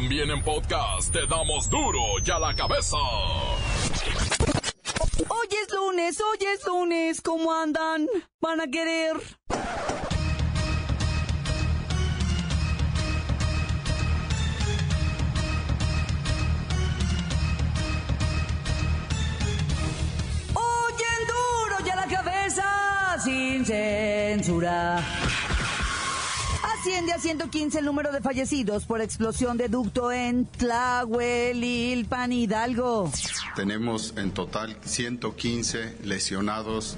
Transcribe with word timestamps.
También 0.00 0.30
en 0.30 0.40
podcast 0.44 1.12
te 1.12 1.26
damos 1.26 1.68
duro 1.68 1.98
y 2.24 2.30
a 2.30 2.38
la 2.38 2.54
cabeza. 2.54 2.96
Hoy 5.28 5.48
es 5.60 5.74
lunes, 5.74 6.20
hoy 6.20 6.46
es 6.54 6.64
lunes, 6.64 7.20
¿cómo 7.20 7.52
andan? 7.52 8.06
¿Van 8.40 8.60
a 8.60 8.68
querer? 8.68 9.16
Oyen 20.54 21.20
duro 21.26 21.76
y 21.84 21.90
a 21.90 21.96
la 21.96 22.06
cabeza, 22.06 23.16
sin 23.24 23.66
censura. 23.66 25.02
Asciende 26.88 27.12
a 27.12 27.18
115 27.18 27.80
el 27.80 27.84
número 27.84 28.12
de 28.12 28.22
fallecidos 28.22 28.86
por 28.86 29.02
explosión 29.02 29.58
de 29.58 29.68
ducto 29.68 30.10
en 30.10 30.46
Tlahuelilpan, 30.46 32.32
Hidalgo. 32.32 33.12
Tenemos 33.54 34.14
en 34.16 34.30
total 34.30 34.74
115 34.86 35.98
lesionados 36.04 36.96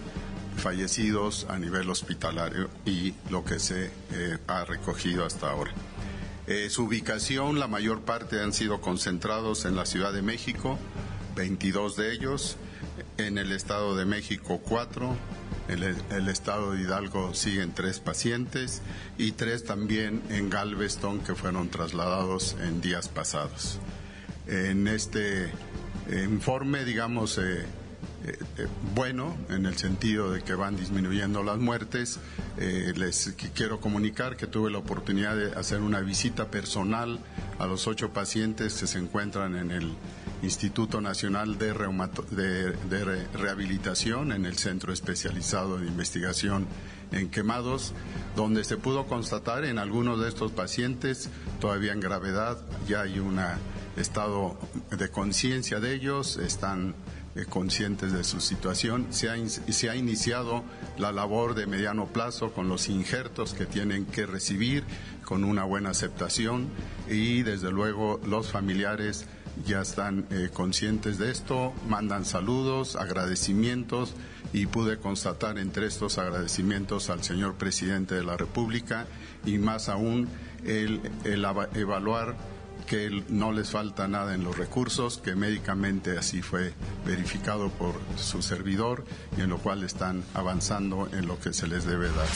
fallecidos 0.59 1.45
a 1.51 1.59
nivel 1.59 1.91
hospitalario 1.91 2.71
y 2.87 3.15
lo 3.31 3.45
que 3.45 3.59
se 3.59 3.87
eh, 4.13 4.39
ha 4.47 4.65
recogido 4.65 5.25
hasta 5.25 5.51
ahora. 5.51 5.73
Eh, 6.47 6.71
su 6.71 6.85
ubicación, 6.85 7.59
la 7.59 7.67
mayor 7.67 8.03
parte 8.03 8.41
han 8.41 8.53
sido 8.53 8.81
concentrados 8.81 9.65
en 9.65 9.75
la 9.75 9.87
Ciudad 9.87 10.13
de 10.13 10.23
México, 10.23 10.79
22 11.35 11.97
de 11.97 12.13
ellos, 12.13 12.59
en 13.19 13.39
el 13.39 13.51
Estado 13.51 13.97
de 13.97 14.05
México 14.05 14.61
4, 14.63 15.09
en 15.09 15.17
el, 15.71 16.29
Estado 16.29 16.73
de 16.73 16.83
Hidalgo 16.83 17.35
siguen 17.35 17.73
tres 17.73 17.99
pacientes 18.01 18.83
y 19.19 19.33
tres 19.33 19.65
también 19.65 20.23
en 20.31 20.51
Galveston 20.51 21.21
que 21.21 21.35
fueron 21.35 21.69
trasladados 21.69 22.57
en 22.63 22.81
días 22.81 23.09
pasados. 23.09 23.79
En 24.47 24.89
este 24.89 25.45
eh, 25.45 26.27
informe, 26.29 26.85
digamos, 26.85 27.39
eh, 27.39 27.65
eh, 28.25 28.39
bueno 28.95 29.37
en 29.49 29.65
el 29.67 29.77
sentido 29.77 30.33
de 30.33 30.43
que 30.43 30.55
van 30.55 30.77
disminuyendo 30.77 31.43
las 31.43 31.59
muertes. 31.59 32.19
Les 32.59 33.37
qu- 33.39 33.51
quiero 33.55 33.81
comunicar 33.81 34.37
que 34.37 34.47
tuve 34.47 34.71
la 34.71 34.79
oportunidad 34.79 35.35
de 35.37 35.53
hacer 35.53 35.81
una 35.81 36.01
visita 36.01 36.51
personal 36.51 37.19
a 37.59 37.67
los 37.67 37.87
ocho 37.87 38.11
pacientes 38.13 38.75
que 38.75 38.87
se 38.87 38.99
encuentran 38.99 39.57
en 39.57 39.71
el 39.71 39.95
Instituto 40.43 41.01
Nacional 41.01 41.59
de, 41.59 41.75
Reumato- 41.75 42.25
de- 42.31 42.73
de 42.73 43.05
Re- 43.05 43.27
Rehabilitación, 43.35 44.33
en 44.33 44.47
el 44.47 44.57
Centro 44.57 44.93
Especializado 44.93 45.79
de 45.79 45.87
Investigación 45.87 46.67
en 47.13 47.29
Quemados, 47.29 47.93
donde 48.37 48.65
se 48.65 48.77
pudo 48.77 49.07
constatar 49.07 49.65
en 49.65 49.79
algunos 49.79 50.21
de 50.21 50.29
estos 50.29 50.53
pacientes, 50.53 51.29
todavía 51.61 51.93
en 51.93 52.01
gravedad, 52.01 52.59
ya 52.89 53.03
hay 53.03 53.19
un 53.19 53.41
estado 53.97 54.57
de 54.97 55.09
conciencia 55.11 55.81
de 55.81 55.93
ellos, 55.95 56.37
están 56.37 56.95
eh, 57.37 57.45
conscientes 57.49 58.13
de 58.13 58.25
su 58.25 58.41
situación. 58.41 59.07
Se 59.11 59.29
ha, 59.29 59.35
se 59.49 59.91
ha 59.91 59.97
iniciado 59.97 60.65
la 60.99 61.13
labor 61.13 61.55
de 61.55 61.67
mediano 61.67 62.07
plazo 62.07 62.53
con 62.53 62.69
los 62.69 62.89
injertos 62.89 63.55
que 63.55 63.67
tienen 63.67 64.07
que 64.07 64.27
recibir 64.27 64.85
con 65.25 65.45
una 65.45 65.65
buena 65.65 65.91
aceptación 65.91 66.69
y 67.09 67.43
desde 67.43 67.71
luego 67.71 68.21
los 68.27 68.51
familiares 68.51 69.27
ya 69.65 69.81
están 69.81 70.27
eh, 70.31 70.51
conscientes 70.53 71.19
de 71.19 71.31
esto, 71.31 71.73
mandan 71.89 72.25
saludos, 72.25 72.97
agradecimientos 72.97 74.15
y 74.53 74.67
pude 74.67 74.99
constatar 74.99 75.59
entre 75.59 75.87
estos 75.87 76.19
agradecimientos 76.19 77.11
al 77.11 77.23
señor 77.23 77.55
presidente 77.55 78.15
de 78.15 78.25
la 78.25 78.37
República 78.37 79.07
y 79.45 79.59
más 79.59 79.89
aún 79.89 80.29
el, 80.65 81.01
el 81.25 81.45
evaluar 81.75 82.37
que 82.87 83.23
no 83.29 83.53
les 83.53 83.71
falta 83.71 84.09
nada 84.09 84.35
en 84.35 84.43
los 84.43 84.57
recursos, 84.59 85.19
que 85.19 85.37
médicamente 85.37 86.19
así 86.19 86.43
fue 86.43 86.73
verificado 87.07 87.69
por 87.69 87.95
su 88.17 88.43
servidor 88.43 89.05
y 89.37 89.43
en 89.43 89.51
lo 89.51 89.59
cual 89.59 89.85
están 89.85 90.25
avanzando 90.35 91.09
en 91.13 91.27
lo 91.27 91.39
que 91.39 91.53
se 91.53 91.69
les 91.69 91.85
debe 91.85 92.09
dar. 92.09 92.29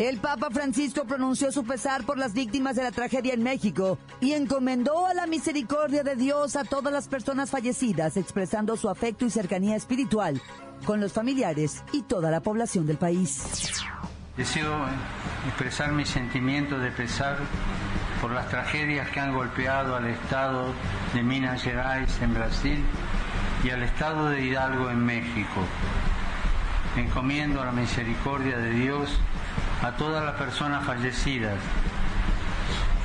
El 0.00 0.16
Papa 0.16 0.48
Francisco 0.50 1.04
pronunció 1.04 1.52
su 1.52 1.62
pesar 1.62 2.04
por 2.04 2.16
las 2.16 2.32
víctimas 2.32 2.74
de 2.74 2.82
la 2.82 2.90
tragedia 2.90 3.34
en 3.34 3.42
México 3.42 3.98
y 4.18 4.32
encomendó 4.32 5.04
a 5.04 5.12
la 5.12 5.26
misericordia 5.26 6.02
de 6.02 6.16
Dios 6.16 6.56
a 6.56 6.64
todas 6.64 6.90
las 6.90 7.06
personas 7.06 7.50
fallecidas, 7.50 8.16
expresando 8.16 8.78
su 8.78 8.88
afecto 8.88 9.26
y 9.26 9.30
cercanía 9.30 9.76
espiritual 9.76 10.40
con 10.86 11.02
los 11.02 11.12
familiares 11.12 11.84
y 11.92 12.00
toda 12.00 12.30
la 12.30 12.40
población 12.40 12.86
del 12.86 12.96
país. 12.96 13.44
Deseo 14.38 14.86
expresar 15.48 15.92
mi 15.92 16.06
sentimiento 16.06 16.78
de 16.78 16.92
pesar 16.92 17.36
por 18.22 18.30
las 18.30 18.48
tragedias 18.48 19.10
que 19.10 19.20
han 19.20 19.34
golpeado 19.34 19.96
al 19.96 20.06
estado 20.06 20.72
de 21.12 21.22
Minas 21.22 21.62
Gerais 21.62 22.22
en 22.22 22.32
Brasil 22.32 22.82
y 23.62 23.68
al 23.68 23.82
estado 23.82 24.30
de 24.30 24.46
Hidalgo 24.46 24.88
en 24.88 25.04
México. 25.04 25.60
Encomiendo 26.96 27.60
a 27.60 27.66
la 27.66 27.72
misericordia 27.72 28.56
de 28.56 28.70
Dios 28.70 29.20
a 29.82 29.96
todas 29.96 30.24
las 30.24 30.34
personas 30.36 30.84
fallecidas 30.84 31.58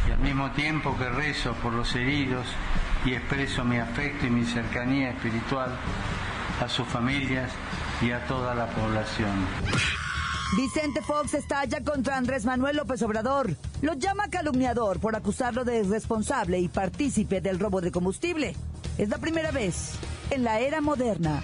y 0.08 0.12
al 0.12 0.20
mismo 0.20 0.52
tiempo 0.52 0.96
que 0.98 1.10
rezo 1.10 1.54
por 1.56 1.74
los 1.74 1.96
heridos 1.96 2.46
y 3.06 3.14
expreso 3.14 3.64
mi 3.64 3.78
afecto 3.78 4.26
y 4.26 4.30
mi 4.30 4.46
cercanía 4.46 5.12
espiritual 5.12 5.70
a 6.62 6.68
sus 6.68 6.88
familias 6.88 7.52
y 8.02 8.12
a 8.12 8.26
toda 8.28 8.56
la 8.56 8.68
población. 8.68 9.34
Vicente 10.58 11.02
Fox 11.02 11.34
estalla 11.34 11.84
contra 11.84 12.18
Andrés 12.18 12.46
Manuel 12.46 12.78
López 12.78 13.02
Obrador. 13.02 13.56
Lo 13.82 13.94
llama 13.94 14.30
calumniador 14.30 15.00
por 15.00 15.16
acusarlo 15.16 15.66
de 15.66 15.80
irresponsable 15.80 16.60
y 16.60 16.68
partícipe 16.68 17.42
del 17.42 17.60
robo 17.60 17.82
de 17.82 17.92
combustible. 17.92 18.56
Es 18.98 19.10
la 19.10 19.18
primera 19.18 19.52
vez 19.52 19.94
en 20.30 20.44
la 20.44 20.60
era 20.60 20.82
moderna 20.82 21.42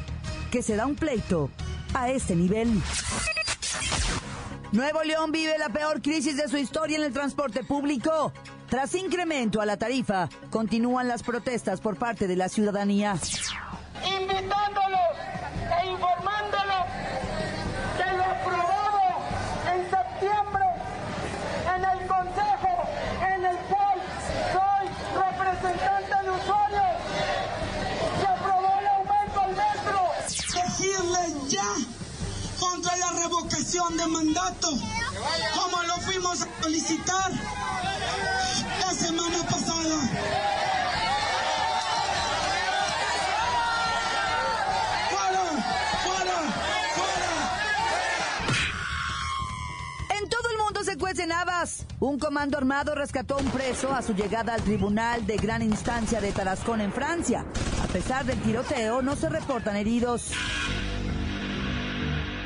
que 0.52 0.62
se 0.62 0.76
da 0.76 0.86
un 0.86 0.96
pleito 0.96 1.50
a 1.94 2.10
este 2.10 2.36
nivel. 2.36 2.82
Nuevo 4.72 5.04
León 5.04 5.34
vive 5.34 5.58
la 5.58 5.68
peor 5.68 6.02
crisis 6.02 6.38
de 6.38 6.48
su 6.48 6.58
historia 6.58 6.98
en 6.98 7.04
el 7.04 7.12
transporte 7.12 7.62
público. 7.62 8.32
Tras 8.70 8.96
incremento 8.96 9.60
a 9.60 9.66
la 9.66 9.76
tarifa, 9.76 10.30
continúan 10.50 11.10
las 11.10 11.24
protestas 11.24 11.82
por 11.82 11.98
parte 11.98 12.26
de 12.26 12.38
la 12.38 12.48
ciudadanía. 12.48 13.18
invitándolos 14.02 15.12
e 15.84 15.90
informándolos 15.90 16.86
que 17.98 18.16
lo 18.16 18.24
aprobado 18.24 19.02
en 19.74 19.90
septiembre 19.90 20.66
en 21.76 21.84
el 21.84 22.08
Consejo 22.08 22.90
en 23.36 23.46
el 23.46 23.58
cual 23.68 24.00
soy 24.54 24.88
representante 25.20 26.16
de 26.24 26.30
usuarios 26.32 26.96
se 28.22 28.26
aprobó 28.26 28.80
el 28.80 28.88
aumento 28.88 29.42
al 29.42 29.52
metro. 29.52 30.00
decirle 30.64 31.50
ya 31.50 31.76
contra 32.62 32.96
la 32.96 33.12
revocación 33.14 33.98
de 33.98 34.06
mandato, 34.08 34.70
como 35.56 35.84
lo 35.84 35.98
fuimos 36.02 36.44
a 36.44 36.48
solicitar 36.62 37.32
la 38.80 38.94
semana 38.94 39.44
pasada. 39.50 39.98
¡Fuera! 45.10 45.44
¡Fuera! 46.04 46.38
¡Fuera! 46.96 47.30
En 50.20 50.30
todo 50.30 50.50
el 50.52 50.58
mundo 50.60 50.84
se 50.84 50.98
cuecen 50.98 51.32
habas. 51.32 51.88
Un 52.00 52.20
comando 52.20 52.60
armado 52.60 52.94
rescató 52.94 53.36
a 53.36 53.38
un 53.38 53.50
preso 53.50 53.92
a 53.92 54.04
su 54.04 54.14
llegada 54.14 54.54
al 54.54 54.62
tribunal 54.62 55.26
de 55.26 55.38
gran 55.38 55.64
instancia 55.64 56.22
de 56.22 56.32
Tarascón 56.32 56.82
en 56.82 56.94
Francia. 56.94 57.44
A 57.84 57.88
pesar 57.88 58.24
del 58.26 58.40
tiroteo, 58.42 59.02
no 59.02 59.16
se 59.16 59.30
reportan 59.30 59.78
heridos. 59.78 60.32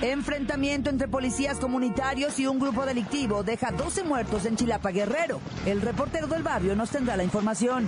Enfrentamiento 0.02 0.90
entre 0.90 1.08
policías 1.08 1.58
comunitarios 1.58 2.38
y 2.40 2.48
un 2.48 2.60
grupo 2.60 2.86
delictivo 2.86 3.44
deja 3.44 3.72
12 3.72 4.04
muertos 4.04 4.46
en 4.46 4.56
Chilapa 4.58 4.92
Guerrero. 4.92 5.40
El 5.66 5.82
reportero 5.82 6.28
del 6.28 6.44
barrio 6.44 6.76
nos 6.76 6.90
tendrá 6.90 7.16
la 7.16 7.24
información. 7.24 7.88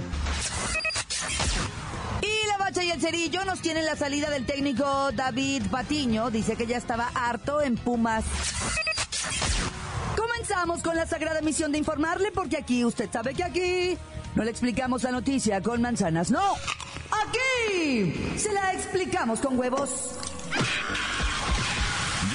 Y 2.21 2.47
la 2.47 2.57
bacha 2.57 2.83
y 2.83 2.91
el 2.91 3.01
cerillo 3.01 3.43
nos 3.45 3.59
tienen 3.61 3.85
la 3.85 3.95
salida 3.95 4.29
del 4.29 4.45
técnico 4.45 5.11
David 5.11 5.63
Patiño. 5.69 6.31
Dice 6.31 6.55
que 6.55 6.65
ya 6.65 6.77
estaba 6.77 7.11
harto 7.13 7.61
en 7.61 7.75
Pumas. 7.75 8.23
Comenzamos 10.15 10.81
con 10.81 10.95
la 10.95 11.05
sagrada 11.05 11.41
misión 11.41 11.71
de 11.71 11.77
informarle, 11.77 12.31
porque 12.31 12.57
aquí, 12.57 12.85
usted 12.85 13.09
sabe 13.11 13.33
que 13.33 13.43
aquí 13.43 13.97
no 14.35 14.43
le 14.43 14.51
explicamos 14.51 15.03
la 15.03 15.11
noticia 15.11 15.61
con 15.61 15.81
manzanas, 15.81 16.31
no. 16.31 16.53
Aquí 17.27 18.37
se 18.37 18.53
la 18.53 18.73
explicamos 18.73 19.39
con 19.39 19.59
huevos. 19.59 20.17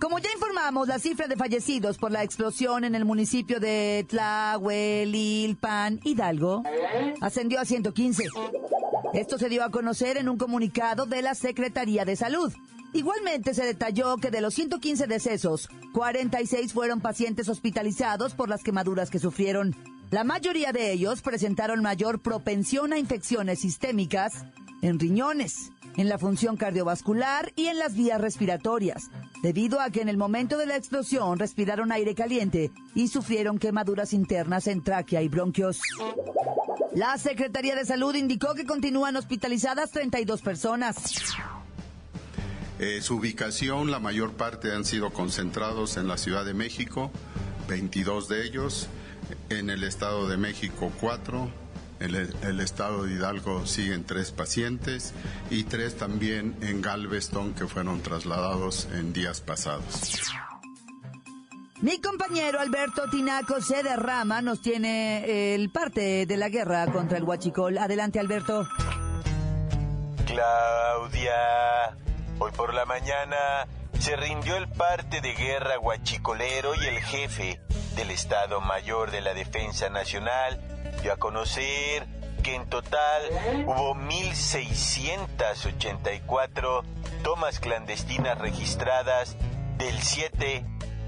Como 0.00 0.20
ya 0.20 0.30
informamos, 0.32 0.86
la 0.86 1.00
cifra 1.00 1.26
de 1.26 1.34
fallecidos 1.34 1.98
por 1.98 2.12
la 2.12 2.22
explosión 2.22 2.84
en 2.84 2.94
el 2.94 3.04
municipio 3.04 3.58
de 3.58 4.06
Tlahuelilpan, 4.08 6.00
Hidalgo, 6.04 6.62
ascendió 7.20 7.58
a 7.58 7.64
115. 7.64 8.24
Esto 9.12 9.38
se 9.38 9.48
dio 9.48 9.64
a 9.64 9.70
conocer 9.70 10.16
en 10.16 10.28
un 10.28 10.38
comunicado 10.38 11.06
de 11.06 11.22
la 11.22 11.34
Secretaría 11.34 12.04
de 12.04 12.14
Salud. 12.14 12.52
Igualmente 12.92 13.54
se 13.54 13.64
detalló 13.64 14.18
que 14.18 14.30
de 14.30 14.40
los 14.40 14.54
115 14.54 15.08
decesos, 15.08 15.68
46 15.94 16.72
fueron 16.72 17.00
pacientes 17.00 17.48
hospitalizados 17.48 18.34
por 18.34 18.48
las 18.48 18.62
quemaduras 18.62 19.10
que 19.10 19.18
sufrieron. 19.18 19.74
La 20.10 20.22
mayoría 20.22 20.72
de 20.72 20.92
ellos 20.92 21.22
presentaron 21.22 21.82
mayor 21.82 22.20
propensión 22.20 22.92
a 22.92 22.98
infecciones 22.98 23.60
sistémicas 23.60 24.44
en 24.80 25.00
riñones, 25.00 25.72
en 25.96 26.08
la 26.08 26.18
función 26.18 26.56
cardiovascular 26.56 27.52
y 27.56 27.66
en 27.66 27.78
las 27.78 27.94
vías 27.94 28.20
respiratorias, 28.20 29.10
debido 29.42 29.80
a 29.80 29.90
que 29.90 30.00
en 30.00 30.08
el 30.08 30.16
momento 30.16 30.58
de 30.58 30.66
la 30.66 30.76
explosión 30.76 31.38
respiraron 31.38 31.92
aire 31.92 32.14
caliente 32.14 32.70
y 32.94 33.08
sufrieron 33.08 33.58
quemaduras 33.58 34.12
internas 34.12 34.66
en 34.66 34.82
tráquea 34.82 35.22
y 35.22 35.28
bronquios. 35.28 35.80
La 36.94 37.16
Secretaría 37.18 37.74
de 37.74 37.84
Salud 37.84 38.14
indicó 38.14 38.54
que 38.54 38.64
continúan 38.64 39.16
hospitalizadas 39.16 39.90
32 39.90 40.42
personas. 40.42 40.96
Eh, 42.78 43.00
su 43.02 43.16
ubicación, 43.16 43.90
la 43.90 43.98
mayor 43.98 44.32
parte 44.32 44.72
han 44.72 44.84
sido 44.84 45.12
concentrados 45.12 45.96
en 45.96 46.06
la 46.06 46.16
Ciudad 46.16 46.44
de 46.44 46.54
México, 46.54 47.10
22 47.68 48.28
de 48.28 48.46
ellos, 48.46 48.88
en 49.50 49.68
el 49.68 49.84
Estado 49.84 50.28
de 50.28 50.36
México 50.36 50.92
4, 51.00 51.50
en 51.67 51.67
el, 52.00 52.34
el 52.42 52.60
Estado 52.60 53.04
de 53.04 53.14
Hidalgo 53.14 53.66
siguen 53.66 54.04
tres 54.04 54.30
pacientes 54.30 55.14
y 55.50 55.64
tres 55.64 55.96
también 55.96 56.56
en 56.60 56.82
Galveston 56.82 57.54
que 57.54 57.66
fueron 57.66 58.02
trasladados 58.02 58.88
en 58.92 59.12
días 59.12 59.40
pasados. 59.40 60.20
Mi 61.80 62.00
compañero 62.00 62.58
Alberto 62.58 63.08
Tinaco 63.08 63.60
se 63.60 63.84
derrama, 63.84 64.42
nos 64.42 64.60
tiene 64.60 65.54
el 65.54 65.70
parte 65.70 66.26
de 66.26 66.36
la 66.36 66.48
guerra 66.48 66.86
contra 66.86 67.18
el 67.18 67.24
Huachicol. 67.24 67.78
Adelante, 67.78 68.18
Alberto. 68.18 68.66
Claudia, 70.26 71.96
hoy 72.40 72.50
por 72.56 72.74
la 72.74 72.84
mañana 72.84 73.68
se 74.00 74.16
rindió 74.16 74.56
el 74.56 74.68
parte 74.68 75.20
de 75.20 75.34
guerra 75.34 75.78
huachicolero 75.78 76.74
y 76.74 76.84
el 76.84 76.98
jefe 76.98 77.60
del 77.98 78.10
Estado 78.12 78.60
Mayor 78.60 79.10
de 79.10 79.20
la 79.20 79.34
Defensa 79.34 79.90
Nacional 79.90 80.60
dio 81.02 81.12
a 81.12 81.16
conocer 81.16 82.06
que 82.44 82.54
en 82.54 82.68
total 82.68 83.22
hubo 83.66 83.96
1.684 83.96 86.84
tomas 87.24 87.58
clandestinas 87.58 88.38
registradas 88.38 89.36
del 89.78 90.00
7 90.00 90.64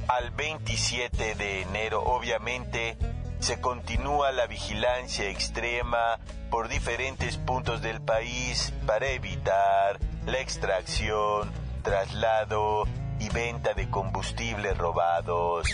al 0.08 0.32
27 0.32 1.36
de 1.36 1.62
enero. 1.62 2.02
Obviamente 2.02 2.98
se 3.38 3.60
continúa 3.60 4.32
la 4.32 4.48
vigilancia 4.48 5.28
extrema 5.28 6.18
por 6.50 6.68
diferentes 6.68 7.36
puntos 7.36 7.82
del 7.82 8.00
país 8.00 8.74
para 8.84 9.10
evitar 9.10 10.00
la 10.26 10.40
extracción, 10.40 11.52
traslado 11.84 12.88
y 13.20 13.28
venta 13.28 13.74
de 13.74 13.88
combustibles 13.88 14.76
robados. 14.76 15.68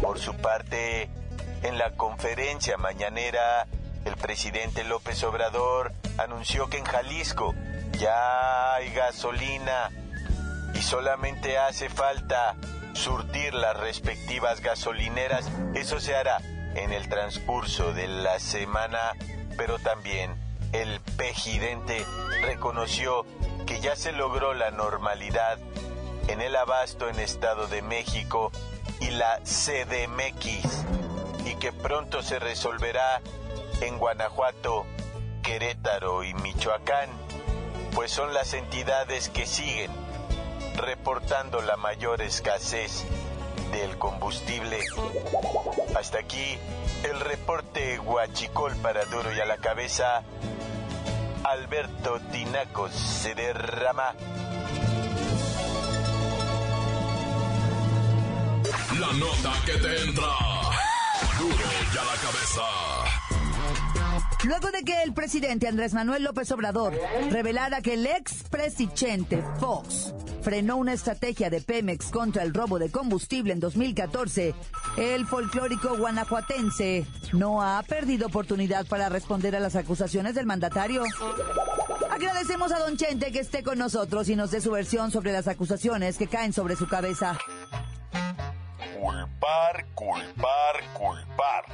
Por 0.00 0.18
su 0.18 0.34
parte, 0.36 1.10
en 1.62 1.78
la 1.78 1.92
conferencia 1.92 2.76
mañanera, 2.76 3.66
el 4.04 4.16
presidente 4.16 4.84
López 4.84 5.22
Obrador 5.24 5.92
anunció 6.18 6.68
que 6.68 6.78
en 6.78 6.84
Jalisco 6.84 7.54
ya 7.98 8.74
hay 8.74 8.92
gasolina 8.92 9.90
y 10.74 10.82
solamente 10.82 11.58
hace 11.58 11.88
falta 11.88 12.54
surtir 12.92 13.54
las 13.54 13.76
respectivas 13.78 14.60
gasolineras. 14.60 15.50
Eso 15.74 15.98
se 16.00 16.14
hará 16.14 16.38
en 16.74 16.92
el 16.92 17.08
transcurso 17.08 17.92
de 17.92 18.06
la 18.06 18.38
semana, 18.38 18.98
pero 19.56 19.78
también 19.78 20.34
el 20.72 21.00
presidente 21.16 22.04
reconoció 22.42 23.26
que 23.66 23.80
ya 23.80 23.96
se 23.96 24.12
logró 24.12 24.54
la 24.54 24.70
normalidad 24.70 25.58
en 26.28 26.40
el 26.40 26.56
abasto 26.56 27.08
en 27.08 27.18
Estado 27.20 27.66
de 27.66 27.82
México 27.82 28.52
y 29.00 29.10
la 29.10 29.40
CDMX 29.44 30.84
y 31.46 31.54
que 31.56 31.72
pronto 31.72 32.22
se 32.22 32.38
resolverá 32.38 33.20
en 33.80 33.98
Guanajuato, 33.98 34.86
Querétaro 35.42 36.22
y 36.22 36.34
Michoacán, 36.34 37.08
pues 37.94 38.10
son 38.12 38.34
las 38.34 38.54
entidades 38.54 39.28
que 39.28 39.46
siguen 39.46 39.90
reportando 40.76 41.60
la 41.62 41.76
mayor 41.76 42.22
escasez 42.22 43.04
del 43.72 43.98
combustible. 43.98 44.78
Hasta 45.96 46.18
aquí 46.18 46.58
el 47.04 47.20
reporte 47.20 47.98
Huachicol 47.98 48.76
para 48.76 49.04
duro 49.06 49.32
y 49.34 49.40
a 49.40 49.46
la 49.46 49.56
cabeza. 49.56 50.22
Alberto 51.44 52.20
Tinacos 52.30 52.92
se 52.92 53.34
derrama. 53.34 54.14
La 59.00 59.12
nota 59.14 59.54
que 59.64 59.72
te 59.78 60.02
entra. 60.02 60.28
Duro 61.38 61.56
la 61.94 62.16
cabeza. 62.20 62.62
Luego 64.44 64.70
de 64.70 64.82
que 64.82 65.02
el 65.02 65.14
presidente 65.14 65.68
Andrés 65.68 65.94
Manuel 65.94 66.22
López 66.22 66.52
Obrador 66.52 66.92
revelara 67.30 67.80
que 67.80 67.94
el 67.94 68.04
ex 68.06 68.42
presidente 68.50 69.42
Fox 69.58 70.12
frenó 70.42 70.76
una 70.76 70.92
estrategia 70.92 71.48
de 71.48 71.62
Pemex 71.62 72.10
contra 72.10 72.42
el 72.42 72.52
robo 72.52 72.78
de 72.78 72.90
combustible 72.90 73.54
en 73.54 73.60
2014, 73.60 74.54
el 74.98 75.26
folclórico 75.26 75.96
guanajuatense 75.96 77.06
no 77.32 77.62
ha 77.62 77.82
perdido 77.84 78.26
oportunidad 78.26 78.86
para 78.86 79.08
responder 79.08 79.56
a 79.56 79.60
las 79.60 79.76
acusaciones 79.76 80.34
del 80.34 80.44
mandatario. 80.44 81.04
Agradecemos 82.10 82.70
a 82.72 82.78
Don 82.78 82.98
Chente 82.98 83.32
que 83.32 83.40
esté 83.40 83.62
con 83.62 83.78
nosotros 83.78 84.28
y 84.28 84.36
nos 84.36 84.50
dé 84.50 84.60
su 84.60 84.70
versión 84.70 85.10
sobre 85.10 85.32
las 85.32 85.48
acusaciones 85.48 86.18
que 86.18 86.26
caen 86.26 86.52
sobre 86.52 86.76
su 86.76 86.86
cabeza. 86.86 87.38
Culpar, 89.40 89.86
culpar, 89.94 90.82
culpar. 90.92 91.64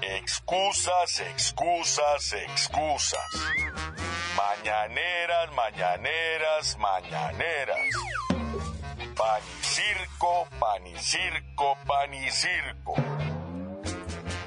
Excusas, 0.00 1.20
excusas, 1.20 2.32
excusas. 2.32 3.30
Mañaneras, 4.34 5.52
mañaneras, 5.52 6.78
mañaneras. 6.78 7.78
Pan 9.14 9.42
y 9.60 9.62
circo, 9.62 10.48
pan 10.58 10.86
y 10.86 10.96
circo, 10.96 11.76
pan 11.86 12.14
y 12.14 12.30
circo. 12.30 12.94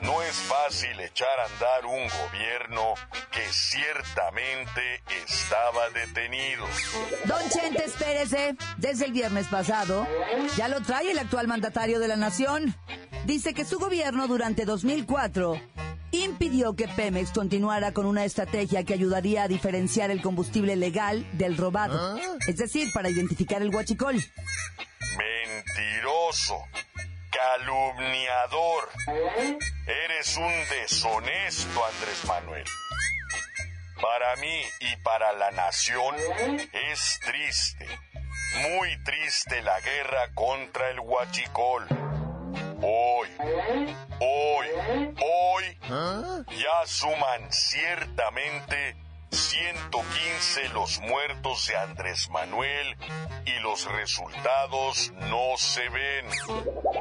No 0.01 0.21
es 0.23 0.35
fácil 0.35 0.99
echar 0.99 1.39
a 1.39 1.45
andar 1.45 1.85
un 1.85 2.07
gobierno 2.07 2.93
que 3.31 3.41
ciertamente 3.51 5.03
estaba 5.25 5.89
detenido. 5.91 6.65
Don 7.25 7.49
Chente, 7.49 7.85
espérese. 7.85 8.55
Desde 8.77 9.05
el 9.05 9.11
viernes 9.11 9.47
pasado, 9.47 10.07
ya 10.57 10.67
lo 10.67 10.81
trae 10.81 11.11
el 11.11 11.19
actual 11.19 11.47
mandatario 11.47 11.99
de 11.99 12.07
la 12.07 12.15
nación. 12.15 12.75
Dice 13.25 13.53
que 13.53 13.63
su 13.63 13.77
gobierno 13.77 14.27
durante 14.27 14.65
2004 14.65 15.61
impidió 16.11 16.75
que 16.75 16.87
Pemex 16.87 17.31
continuara 17.31 17.93
con 17.93 18.05
una 18.05 18.25
estrategia 18.25 18.83
que 18.83 18.93
ayudaría 18.93 19.43
a 19.43 19.47
diferenciar 19.47 20.11
el 20.11 20.21
combustible 20.21 20.75
legal 20.75 21.25
del 21.33 21.57
robado. 21.57 22.17
Es 22.47 22.57
decir, 22.57 22.91
para 22.93 23.09
identificar 23.09 23.61
el 23.61 23.73
huachicol. 23.73 24.15
Mentiroso, 25.17 26.57
calumniador. 27.31 28.89
Eres 29.91 30.37
un 30.37 30.53
deshonesto, 30.69 31.85
Andrés 31.85 32.25
Manuel. 32.25 32.63
Para 34.01 34.37
mí 34.37 34.61
y 34.79 34.95
para 35.03 35.33
la 35.33 35.51
nación 35.51 36.15
es 36.71 37.19
triste, 37.25 37.87
muy 38.69 39.03
triste 39.03 39.61
la 39.61 39.77
guerra 39.81 40.33
contra 40.33 40.89
el 40.91 40.99
huachicol. 41.01 41.85
Hoy, 42.81 43.27
hoy, 44.21 44.67
hoy, 45.19 45.77
ya 46.57 46.85
suman 46.85 47.51
ciertamente 47.51 48.95
115 49.31 50.69
los 50.73 50.99
muertos 50.99 51.67
de 51.67 51.77
Andrés 51.77 52.29
Manuel 52.29 52.97
y 53.45 53.59
los 53.61 53.85
resultados 53.91 55.13
no 55.29 55.57
se 55.57 55.87
ven. 55.89 56.25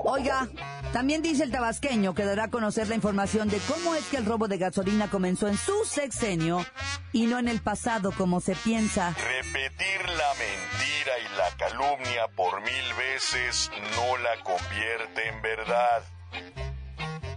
Oiga, 0.05 0.49
también 0.93 1.23
dice 1.23 1.43
el 1.43 1.51
tabasqueño 1.51 2.15
que 2.15 2.25
dará 2.25 2.45
a 2.45 2.51
conocer 2.51 2.89
la 2.89 2.95
información 2.95 3.49
de 3.49 3.59
cómo 3.69 3.95
es 3.95 4.05
que 4.07 4.17
el 4.17 4.27
robo 4.27 4.47
de 4.47 4.59
gasolina 4.59 5.11
comenzó 5.11 5.49
en 5.49 5.57
su 5.57 5.85
sexenio 5.85 6.65
y 7.13 7.27
no 7.27 7.39
en 7.39 7.49
el 7.49 7.61
pasado 7.61 8.13
como 8.13 8.41
se 8.41 8.55
piensa. 8.55 9.11
Repetir 9.11 10.09
la 10.09 10.33
mentira 10.35 11.13
y 11.19 11.37
la 11.37 11.57
calumnia 11.57 12.29
por 12.37 12.61
mil 12.61 12.95
veces 12.97 13.71
no 13.97 14.17
la 14.19 14.43
convierte 14.45 15.29
en 15.29 15.43
verdad. 15.43 16.03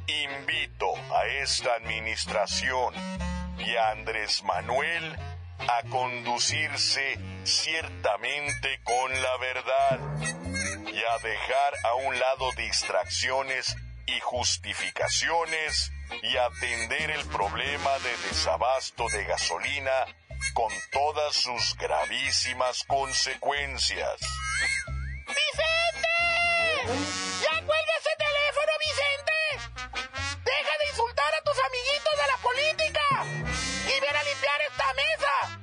Invito 0.07 0.93
a 1.15 1.25
esta 1.41 1.73
administración 1.75 2.93
y 3.65 3.75
a 3.75 3.91
Andrés 3.91 4.43
Manuel 4.43 5.17
a 5.59 5.83
conducirse 5.89 7.17
ciertamente 7.43 8.79
con 8.83 9.21
la 9.21 9.37
verdad 9.37 9.99
y 10.91 11.03
a 11.03 11.17
dejar 11.19 11.73
a 11.85 11.93
un 11.95 12.19
lado 12.19 12.51
distracciones 12.57 13.75
y 14.05 14.19
justificaciones 14.19 15.91
y 16.21 16.37
atender 16.37 17.11
el 17.11 17.25
problema 17.27 17.97
de 17.99 18.17
desabasto 18.29 19.07
de 19.09 19.23
gasolina 19.25 20.05
con 20.53 20.71
todas 20.91 21.35
sus 21.35 21.75
gravísimas 21.77 22.83
consecuencias. 22.83 24.19
¡Vicente! 25.27 27.32
Limpiar 34.53 34.61
esta 34.71 34.93
mesa! 34.93 35.59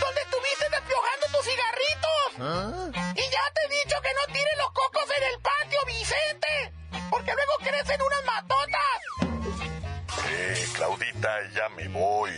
¡Donde 0.00 0.20
estuviste 0.20 0.66
despiojando 0.70 1.26
tus 1.32 1.44
cigarritos! 1.44 2.20
¿Ah? 2.40 3.12
¡Y 3.14 3.22
ya 3.22 3.52
te 3.54 3.60
he 3.64 3.84
dicho 3.84 4.00
que 4.02 4.14
no 4.14 4.32
tires 4.32 4.58
los 4.58 4.72
cocos 4.72 5.04
en 5.16 5.24
el 5.24 5.40
patio, 5.40 5.78
Vicente! 5.86 6.72
¡Porque 7.10 7.32
luego 7.32 7.52
crecen 7.58 8.00
unas 8.02 8.24
matotas! 8.24 9.00
Eh, 10.28 10.66
Claudita, 10.74 11.50
ya 11.52 11.68
me 11.70 11.88
voy. 11.88 12.32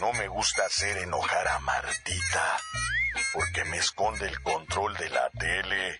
No 0.00 0.12
me 0.12 0.28
gusta 0.28 0.64
hacer 0.66 0.98
enojar 0.98 1.46
a 1.48 1.58
Martita, 1.60 2.56
porque 3.32 3.64
me 3.64 3.78
esconde 3.78 4.26
el 4.26 4.42
control 4.42 4.96
de 4.96 5.08
la 5.10 5.30
tele 5.30 5.98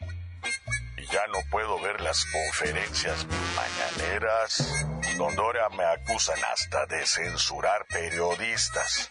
y 0.96 1.06
ya 1.06 1.26
no 1.28 1.38
puedo 1.50 1.80
ver 1.80 2.00
las 2.00 2.24
conferencias 2.26 3.26
mañaneras, 3.54 4.86
donde 5.16 5.40
ahora 5.40 5.68
me 5.70 5.84
acusan 5.84 6.38
hasta 6.52 6.86
de 6.86 7.06
censurar 7.06 7.86
periodistas. 7.86 9.10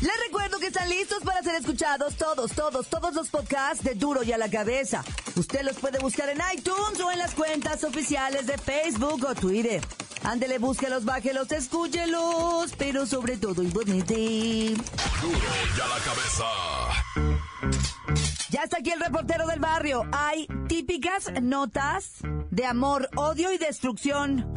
Les 0.00 0.12
recuerdo 0.26 0.58
que 0.58 0.68
están 0.68 0.88
listos 0.88 1.22
para 1.24 1.42
ser 1.42 1.56
escuchados 1.56 2.14
todos, 2.14 2.52
todos, 2.52 2.86
todos 2.86 3.14
los 3.14 3.28
podcasts 3.30 3.82
de 3.82 3.94
Duro 3.94 4.22
y 4.22 4.30
a 4.30 4.38
la 4.38 4.48
cabeza. 4.48 5.04
Usted 5.34 5.62
los 5.62 5.76
puede 5.76 5.98
buscar 5.98 6.28
en 6.28 6.38
iTunes 6.54 7.00
o 7.00 7.10
en 7.10 7.18
las 7.18 7.34
cuentas 7.34 7.82
oficiales 7.82 8.46
de 8.46 8.56
Facebook 8.58 9.26
o 9.28 9.34
Twitter. 9.34 9.82
Ándele, 10.22 10.58
búsquelos, 10.58 11.04
bájelos, 11.04 11.50
escúchelos, 11.50 12.72
pero 12.78 13.06
sobre 13.06 13.38
todo 13.38 13.62
imponente. 13.62 14.14
Duro 14.14 15.38
y 15.76 15.80
a 15.80 15.86
la 15.88 15.98
cabeza. 16.04 16.44
Ya 18.50 18.62
está 18.62 18.78
aquí 18.78 18.90
el 18.90 19.00
reportero 19.00 19.46
del 19.48 19.58
barrio. 19.58 20.04
Hay 20.12 20.46
típicas 20.68 21.32
notas 21.42 22.12
de 22.50 22.66
amor, 22.66 23.08
odio 23.16 23.52
y 23.52 23.58
destrucción. 23.58 24.54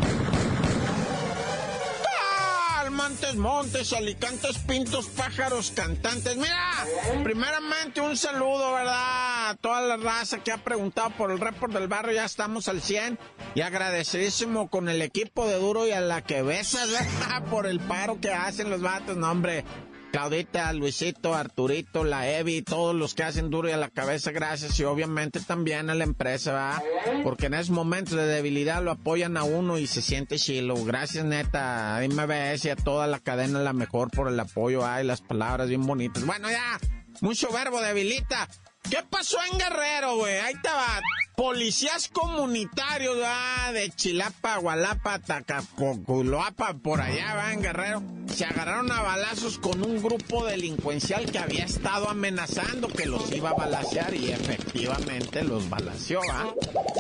Montes, 2.92 3.36
montes, 3.36 3.94
alicantes, 3.94 4.58
pintos, 4.60 5.08
pájaros, 5.08 5.72
cantantes. 5.72 6.36
Mira, 6.36 6.86
primeramente 7.24 8.02
un 8.02 8.18
saludo, 8.18 8.74
¿verdad? 8.74 9.50
A 9.50 9.56
toda 9.60 9.82
la 9.82 9.98
raza 9.98 10.40
que 10.44 10.52
ha 10.52 10.58
preguntado 10.58 11.10
por 11.12 11.32
el 11.32 11.40
report 11.40 11.74
del 11.74 11.88
barrio. 11.88 12.16
Ya 12.16 12.26
estamos 12.26 12.68
al 12.68 12.82
100. 12.82 13.18
Y 13.56 13.62
agradecidísimo 13.62 14.70
con 14.70 14.90
el 14.90 15.02
equipo 15.02 15.48
de 15.48 15.56
Duro 15.56 15.88
y 15.88 15.92
a 15.92 16.02
la 16.02 16.22
que 16.22 16.42
besas, 16.42 16.90
por 17.50 17.66
el 17.66 17.80
paro 17.80 18.20
que 18.20 18.32
hacen 18.32 18.70
los 18.70 18.82
vatos. 18.82 19.16
No, 19.18 19.32
hombre, 19.32 19.64
Claudita, 20.12 20.74
Luisito, 20.74 21.34
Arturito, 21.34 22.04
la 22.04 22.30
Evi, 22.30 22.62
todos 22.62 22.94
los 22.94 23.14
que 23.14 23.24
hacen 23.24 23.50
duro 23.50 23.70
y 23.70 23.72
a 23.72 23.78
la 23.78 23.90
cabeza, 23.90 24.32
gracias. 24.32 24.80
Y 24.80 24.84
obviamente 24.84 25.40
también 25.40 25.90
a 25.90 25.96
la 25.96 26.04
empresa, 26.04 26.52
¿verdad? 26.52 27.24
Porque 27.24 27.46
en 27.46 27.54
esos 27.54 27.70
momentos 27.70 28.16
de 28.16 28.26
debilidad 28.26 28.84
lo 28.84 28.92
apoyan 28.92 29.38
a 29.38 29.44
uno 29.44 29.78
y 29.78 29.88
se 29.88 30.02
siente 30.02 30.38
chilo. 30.38 30.76
Gracias, 30.84 31.24
neta, 31.24 31.96
a 31.98 32.02
MBS 32.02 32.66
y 32.66 32.70
a 32.70 32.76
toda 32.76 33.08
la 33.08 33.20
cadena, 33.20 33.60
la 33.60 33.74
mejor 33.74 34.12
por 34.12 34.28
el 34.28 34.40
apoyo. 34.40 34.86
Ay, 34.86 35.06
las 35.06 35.22
palabras 35.22 35.70
bien 35.70 35.86
bonitas. 35.86 36.26
Bueno, 36.26 36.50
ya, 36.50 36.80
mucho 37.22 37.52
verbo 37.52 37.82
debilita. 37.82 38.50
¿Qué 38.90 38.98
pasó 39.10 39.38
en 39.52 39.58
Guerrero, 39.58 40.18
güey? 40.18 40.38
Ahí 40.38 40.56
te 40.62 40.70
va. 40.70 41.02
Policías 41.36 42.10
comunitarios, 42.10 43.18
¿va? 43.18 43.72
De 43.72 43.90
Chilapa, 43.90 44.58
Gualapa, 44.58 45.20
Tacacoculoapa, 45.20 46.74
por 46.76 47.02
allá, 47.02 47.34
va, 47.36 47.54
en 47.54 47.62
Guerrero. 47.62 48.04
Se 48.34 48.46
agarraron 48.46 48.92
a 48.92 49.02
balazos 49.02 49.58
con 49.58 49.84
un 49.84 50.02
grupo 50.04 50.46
delincuencial 50.46 51.32
que 51.32 51.40
había 51.40 51.66
estado 51.66 52.10
amenazando 52.10 52.88
que 52.90 53.06
los 53.06 53.32
iba 53.32 53.52
a 53.52 53.54
balasear 53.54 54.14
y 54.14 54.32
efectivamente 54.32 55.44
los 55.44 55.70
balaseó, 55.70 56.22
¿va? 56.30 56.54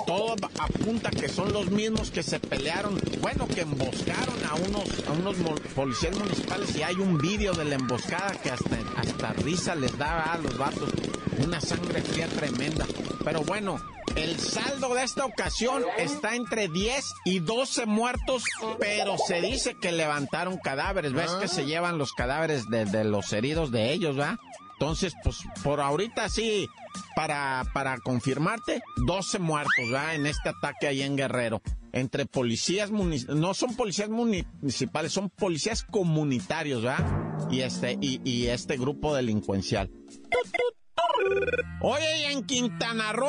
Todo 0.07 0.35
apunta 0.59 1.09
que 1.11 1.29
son 1.29 1.53
los 1.53 1.69
mismos 1.69 2.09
que 2.09 2.23
se 2.23 2.39
pelearon, 2.39 2.99
bueno, 3.21 3.47
que 3.47 3.61
emboscaron 3.61 4.35
a 4.49 4.55
unos, 4.55 5.07
a 5.07 5.11
unos 5.11 5.35
policías 5.75 6.17
municipales 6.17 6.75
y 6.75 6.83
hay 6.83 6.95
un 6.95 7.17
vídeo 7.17 7.53
de 7.53 7.65
la 7.65 7.75
emboscada 7.75 8.31
que 8.41 8.49
hasta, 8.49 8.77
hasta 8.97 9.33
risa 9.33 9.75
les 9.75 9.97
daba 9.97 10.33
a 10.33 10.37
los 10.37 10.57
vatos. 10.57 10.89
Una 11.43 11.61
sangre 11.61 12.01
fría 12.01 12.27
tremenda. 12.27 12.85
Pero 13.23 13.41
bueno, 13.43 13.79
el 14.15 14.39
saldo 14.39 14.93
de 14.93 15.03
esta 15.03 15.25
ocasión 15.25 15.83
está 15.97 16.35
entre 16.35 16.67
10 16.67 17.13
y 17.25 17.39
12 17.39 17.85
muertos, 17.85 18.43
pero 18.79 19.15
se 19.17 19.41
dice 19.41 19.75
que 19.79 19.91
levantaron 19.91 20.57
cadáveres. 20.57 21.13
¿Ves 21.13 21.31
que 21.33 21.47
se 21.47 21.65
llevan 21.65 21.97
los 21.97 22.13
cadáveres 22.13 22.69
de, 22.69 23.03
los 23.03 23.31
heridos 23.33 23.71
de 23.71 23.91
ellos, 23.93 24.19
va? 24.19 24.39
Entonces, 24.73 25.13
pues 25.23 25.37
por 25.63 25.79
ahorita 25.79 26.27
sí, 26.29 26.67
para, 27.15 27.63
para 27.73 27.99
confirmarte, 27.99 28.81
12 29.05 29.39
muertos, 29.39 29.93
¿va? 29.93 30.15
En 30.15 30.25
este 30.25 30.49
ataque 30.49 30.87
ahí 30.87 31.01
en 31.03 31.15
Guerrero. 31.15 31.61
Entre 31.93 32.25
policías 32.25 32.89
no 32.89 33.53
son 33.53 33.75
policías 33.75 34.09
municipales, 34.09 35.11
son 35.11 35.29
policías 35.29 35.83
comunitarios, 35.83 36.85
¿va? 36.85 37.37
Y 37.51 37.61
este, 37.61 37.97
y, 38.01 38.21
y 38.23 38.47
este 38.47 38.77
grupo 38.77 39.13
delincuencial. 39.13 39.91
Oye, 41.81 42.19
y 42.19 42.23
en 42.31 42.43
Quintana 42.45 43.11
Roo, 43.11 43.27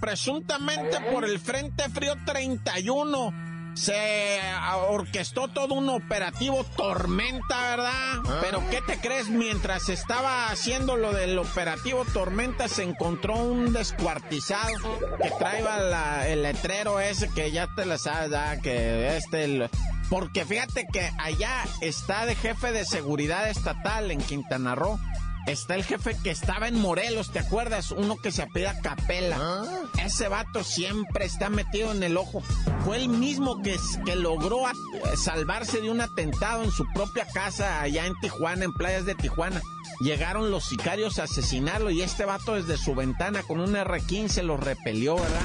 presuntamente 0.00 1.00
por 1.12 1.24
el 1.24 1.38
Frente 1.38 1.88
Frío 1.90 2.14
31 2.24 3.52
se 3.74 4.38
orquestó 4.88 5.48
todo 5.48 5.74
un 5.74 5.88
operativo 5.88 6.64
tormenta, 6.76 7.70
¿verdad? 7.70 8.40
Pero 8.42 8.62
¿qué 8.70 8.82
te 8.82 9.00
crees? 9.00 9.28
Mientras 9.28 9.88
estaba 9.88 10.50
haciendo 10.50 10.96
lo 10.96 11.12
del 11.12 11.38
operativo 11.38 12.04
tormenta 12.12 12.68
se 12.68 12.82
encontró 12.82 13.36
un 13.36 13.72
descuartizado 13.72 14.98
que 15.22 15.30
traía 15.30 16.28
el 16.28 16.42
letrero 16.42 17.00
ese 17.00 17.30
que 17.30 17.50
ya 17.50 17.66
te 17.74 17.86
la 17.86 17.96
sabes. 17.96 18.60
Que 18.62 19.16
este... 19.16 19.70
porque 20.10 20.44
fíjate 20.44 20.86
que 20.92 21.10
allá 21.18 21.64
está 21.80 22.26
de 22.26 22.34
jefe 22.34 22.72
de 22.72 22.84
seguridad 22.84 23.48
estatal 23.48 24.10
en 24.10 24.20
Quintana 24.20 24.74
Roo 24.74 24.98
Está 25.46 25.74
el 25.74 25.84
jefe 25.84 26.16
que 26.22 26.30
estaba 26.30 26.68
en 26.68 26.80
Morelos, 26.80 27.30
¿te 27.32 27.40
acuerdas? 27.40 27.90
Uno 27.90 28.16
que 28.16 28.30
se 28.30 28.42
apela 28.42 28.78
Capela. 28.80 29.36
Ah. 29.40 29.64
Ese 30.04 30.28
vato 30.28 30.62
siempre 30.62 31.24
está 31.24 31.50
metido 31.50 31.90
en 31.90 32.02
el 32.02 32.16
ojo. 32.16 32.42
Fue 32.84 32.96
el 32.98 33.08
mismo 33.08 33.60
que, 33.60 33.76
que 34.06 34.14
logró 34.14 34.62
salvarse 35.16 35.80
de 35.80 35.90
un 35.90 36.00
atentado 36.00 36.62
en 36.62 36.70
su 36.70 36.84
propia 36.94 37.26
casa 37.26 37.80
allá 37.80 38.06
en 38.06 38.14
Tijuana, 38.20 38.64
en 38.64 38.72
playas 38.72 39.04
de 39.04 39.16
Tijuana. 39.16 39.60
Llegaron 40.00 40.50
los 40.50 40.64
sicarios 40.64 41.18
a 41.18 41.24
asesinarlo 41.24 41.90
y 41.90 42.02
este 42.02 42.24
vato 42.24 42.54
desde 42.54 42.76
su 42.76 42.94
ventana 42.94 43.42
con 43.42 43.60
un 43.60 43.74
R15 43.74 44.42
lo 44.42 44.56
repelió, 44.56 45.16
¿verdad? 45.16 45.40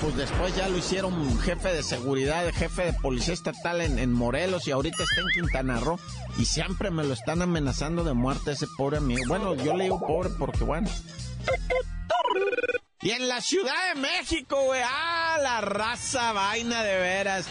Pues 0.00 0.16
después 0.16 0.56
ya 0.56 0.68
lo 0.68 0.78
hicieron 0.78 1.38
jefe 1.40 1.72
de 1.72 1.82
seguridad, 1.82 2.50
jefe 2.54 2.86
de 2.86 2.92
policía 2.94 3.34
estatal 3.34 3.80
en, 3.80 4.12
Morelos 4.12 4.66
y 4.66 4.70
ahorita 4.70 5.02
está 5.02 5.20
en 5.20 5.42
Quintana 5.42 5.80
Roo 5.80 5.98
y 6.38 6.46
siempre 6.46 6.90
me 6.90 7.04
lo 7.04 7.12
están 7.12 7.42
amenazando 7.42 8.04
de 8.04 8.14
muerte 8.14 8.52
ese 8.52 8.66
pobre 8.76 8.98
amigo. 8.98 9.22
Bueno, 9.28 9.54
yo 9.54 9.76
le 9.76 9.84
digo 9.84 10.00
pobre 10.00 10.30
porque 10.38 10.64
bueno. 10.64 10.88
Y 13.02 13.10
en 13.10 13.28
la 13.28 13.40
Ciudad 13.40 13.94
de 13.94 14.00
México, 14.00 14.62
güey, 14.64 14.82
ah, 14.84 15.38
la 15.42 15.60
raza 15.62 16.32
vaina 16.32 16.82
de 16.82 16.98
veras. 16.98 17.46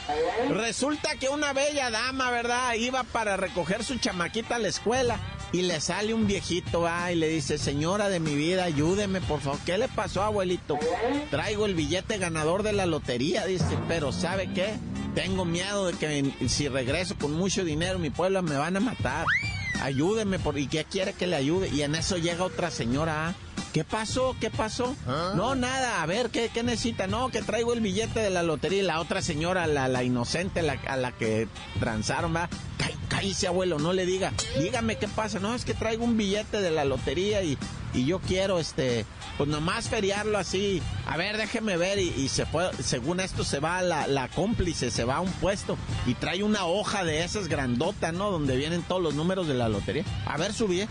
Resulta 0.50 1.16
que 1.16 1.30
una 1.30 1.54
bella 1.54 1.90
dama, 1.90 2.30
¿verdad? 2.30 2.74
Iba 2.76 3.04
para 3.04 3.36
recoger 3.36 3.84
su 3.84 3.98
chamaquita 3.98 4.56
a 4.56 4.60
la 4.60 4.68
escuela 4.68 5.20
y 5.52 5.64
le 5.64 5.82
sale 5.82 6.14
un 6.14 6.28
viejito, 6.28 6.82
va, 6.82 7.12
y 7.12 7.16
le 7.16 7.28
dice, 7.30 7.58
señora 7.58 8.10
de 8.10 8.20
mi 8.20 8.36
vida, 8.36 8.66
ayúdeme, 8.66 9.22
por 9.22 9.42
favor. 9.42 9.60
¿Qué 9.66 9.78
le 9.78 9.88
pasó, 9.88 10.22
abuelito? 10.22 10.78
Traigo 11.32 11.66
el 11.66 11.74
billete 11.74 12.18
ganador 12.18 12.64
de 12.64 12.74
la 12.74 12.86
lotería, 12.86 13.46
dice, 13.46 13.78
pero 13.88 14.12
¿sabe 14.12 14.52
qué? 14.54 14.74
Tengo 15.16 15.46
miedo 15.46 15.88
de 15.88 15.98
que 15.98 16.48
si 16.48 16.68
regreso 16.68 17.16
con 17.18 17.34
mucho 17.34 17.64
dinero, 17.64 17.98
mi 17.98 18.10
pueblo 18.10 18.44
me 18.44 18.58
van 18.58 18.78
a 18.78 18.80
matar. 18.80 19.26
Ayúdeme, 19.82 20.40
por... 20.40 20.58
¿y 20.60 20.68
qué 20.68 20.84
quiere 20.84 21.14
que 21.14 21.26
le 21.26 21.36
ayude? 21.36 21.70
Y 21.70 21.82
en 21.82 21.96
eso 21.96 22.18
llega 22.18 22.44
otra 22.44 22.70
señora, 22.70 23.34
¿Qué 23.80 23.86
pasó? 23.86 24.36
¿Qué 24.42 24.50
pasó? 24.50 24.94
No, 25.08 25.56
nada, 25.56 26.04
a 26.04 26.06
ver, 26.06 26.32
¿qué, 26.32 26.50
¿qué, 26.54 26.64
necesita? 26.64 27.08
No, 27.08 27.30
que 27.30 27.42
traigo 27.42 27.72
el 27.72 27.80
billete 27.80 28.20
de 28.20 28.30
la 28.30 28.44
lotería 28.44 28.80
y 28.80 28.86
la 28.86 29.00
otra 29.00 29.22
señora, 29.22 29.68
la, 29.68 29.88
la 29.88 30.04
inocente, 30.04 30.62
la, 30.62 30.74
a 30.86 30.98
la 30.98 31.14
que 31.14 31.48
transaron, 31.80 32.36
va. 32.36 32.50
Cállese, 33.08 33.48
abuelo, 33.48 33.80
no 33.80 33.94
le 33.94 34.06
diga. 34.06 34.34
Dígame 34.60 34.98
qué 34.98 35.08
pasa. 35.08 35.40
No, 35.40 35.56
es 35.56 35.64
que 35.64 35.74
traigo 35.74 36.04
un 36.04 36.18
billete 36.18 36.60
de 36.60 36.72
la 36.72 36.84
lotería 36.84 37.42
y 37.42 37.58
y 37.94 38.06
yo 38.06 38.20
quiero, 38.20 38.60
este, 38.60 39.06
pues 39.38 39.50
nomás 39.50 39.90
feriarlo 39.90 40.38
así. 40.38 40.82
A 41.08 41.18
ver, 41.18 41.38
déjeme 41.38 41.78
ver. 41.78 42.00
Y, 42.00 42.30
se 42.30 42.46
fue, 42.46 42.70
según 42.84 43.20
esto 43.20 43.44
se 43.44 43.60
va 43.60 43.82
la, 43.82 44.08
la, 44.08 44.28
cómplice, 44.28 44.92
se 44.92 45.04
va 45.04 45.18
a 45.18 45.22
un 45.22 45.32
puesto 45.34 45.78
y 46.06 46.14
trae 46.14 46.44
una 46.44 46.66
hoja 46.66 47.04
de 47.04 47.24
esas 47.24 47.48
grandota, 47.48 48.12
¿no? 48.12 48.32
Donde 48.32 48.58
vienen 48.58 48.84
todos 48.84 49.02
los 49.02 49.16
números 49.16 49.48
de 49.48 49.54
la 49.56 49.70
lotería. 49.70 50.04
A 50.26 50.38
ver, 50.38 50.54
subí. 50.54 50.88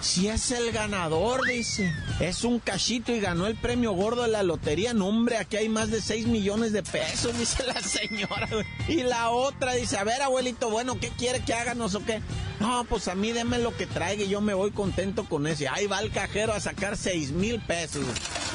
Si 0.00 0.28
es 0.28 0.50
el 0.50 0.72
ganador, 0.72 1.46
dice. 1.46 1.92
Es 2.20 2.44
un 2.44 2.58
cachito 2.58 3.12
y 3.12 3.20
ganó 3.20 3.46
el 3.46 3.56
premio 3.56 3.92
gordo 3.92 4.22
de 4.22 4.28
la 4.28 4.42
lotería. 4.42 4.94
No, 4.94 5.06
hombre, 5.06 5.36
aquí 5.36 5.56
hay 5.56 5.68
más 5.68 5.90
de 5.90 6.00
6 6.00 6.26
millones 6.26 6.72
de 6.72 6.82
pesos, 6.82 7.38
dice 7.38 7.64
la 7.64 7.80
señora. 7.80 8.48
Y 8.88 9.02
la 9.02 9.30
otra 9.30 9.74
dice, 9.74 9.96
a 9.96 10.04
ver, 10.04 10.22
abuelito, 10.22 10.70
bueno, 10.70 10.98
¿qué 10.98 11.10
quiere 11.10 11.40
que 11.40 11.54
háganos 11.54 11.94
o 11.94 12.04
qué? 12.04 12.20
No, 12.62 12.84
pues 12.84 13.08
a 13.08 13.16
mí 13.16 13.32
deme 13.32 13.58
lo 13.58 13.76
que 13.76 13.88
traiga 13.88 14.22
y 14.22 14.28
yo 14.28 14.40
me 14.40 14.54
voy 14.54 14.70
contento 14.70 15.24
con 15.24 15.48
eso. 15.48 15.64
Ahí 15.72 15.88
va 15.88 15.98
el 15.98 16.12
cajero 16.12 16.52
a 16.52 16.60
sacar 16.60 16.96
seis 16.96 17.32
mil 17.32 17.60
pesos 17.60 18.04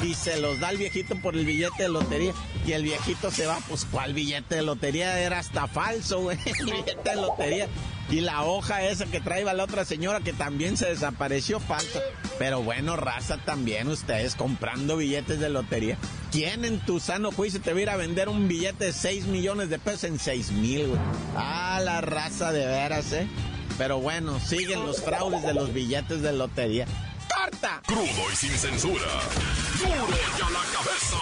y 0.02 0.14
se 0.14 0.40
los 0.40 0.58
da 0.60 0.70
el 0.70 0.78
viejito 0.78 1.14
por 1.20 1.36
el 1.36 1.44
billete 1.44 1.82
de 1.82 1.88
lotería. 1.90 2.32
Y 2.66 2.72
el 2.72 2.84
viejito 2.84 3.30
se 3.30 3.44
va, 3.46 3.58
pues 3.68 3.84
¿cuál 3.84 4.14
billete 4.14 4.56
de 4.56 4.62
lotería? 4.62 5.20
Era 5.20 5.40
hasta 5.40 5.66
falso, 5.66 6.22
güey, 6.22 6.38
billete 6.64 7.10
de 7.10 7.16
lotería. 7.16 7.68
Y 8.10 8.20
la 8.20 8.44
hoja 8.44 8.82
esa 8.82 9.04
que 9.04 9.20
traía 9.20 9.52
la 9.52 9.64
otra 9.64 9.84
señora 9.84 10.20
que 10.20 10.32
también 10.32 10.78
se 10.78 10.86
desapareció 10.86 11.60
falsa. 11.60 12.00
Pero 12.38 12.62
bueno, 12.62 12.96
raza 12.96 13.36
también 13.36 13.88
ustedes 13.88 14.34
comprando 14.36 14.96
billetes 14.96 15.38
de 15.38 15.50
lotería. 15.50 15.98
¿Quién 16.32 16.64
en 16.64 16.80
tu 16.80 16.98
sano 17.00 17.30
juicio 17.30 17.60
te 17.60 17.74
va 17.74 17.78
a 17.80 17.82
ir 17.82 17.90
a 17.90 17.96
vender 17.96 18.30
un 18.30 18.48
billete 18.48 18.86
de 18.86 18.92
6 18.94 19.26
millones 19.26 19.68
de 19.68 19.78
pesos 19.78 20.04
en 20.04 20.18
6 20.18 20.52
mil, 20.52 20.86
güey? 20.86 21.00
Ah, 21.36 21.78
la 21.84 22.00
raza 22.00 22.52
de 22.52 22.64
veras, 22.64 23.12
¿eh? 23.12 23.28
Pero 23.78 24.00
bueno, 24.00 24.40
siguen 24.40 24.84
los 24.84 25.00
fraudes 25.00 25.42
de 25.44 25.54
los 25.54 25.72
billetes 25.72 26.20
de 26.20 26.32
lotería. 26.32 26.84
¡Corta! 27.32 27.80
Crudo 27.86 28.32
y 28.32 28.36
sin 28.36 28.50
censura. 28.50 29.06
¡Duro 29.78 30.08
y 30.10 30.42
a 30.42 30.50
la 30.50 30.64
cabeza! 30.74 31.18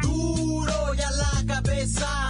Duro 0.00 0.94
y 0.94 1.00
a 1.00 1.10
la 1.10 1.44
cabeza. 1.54 2.29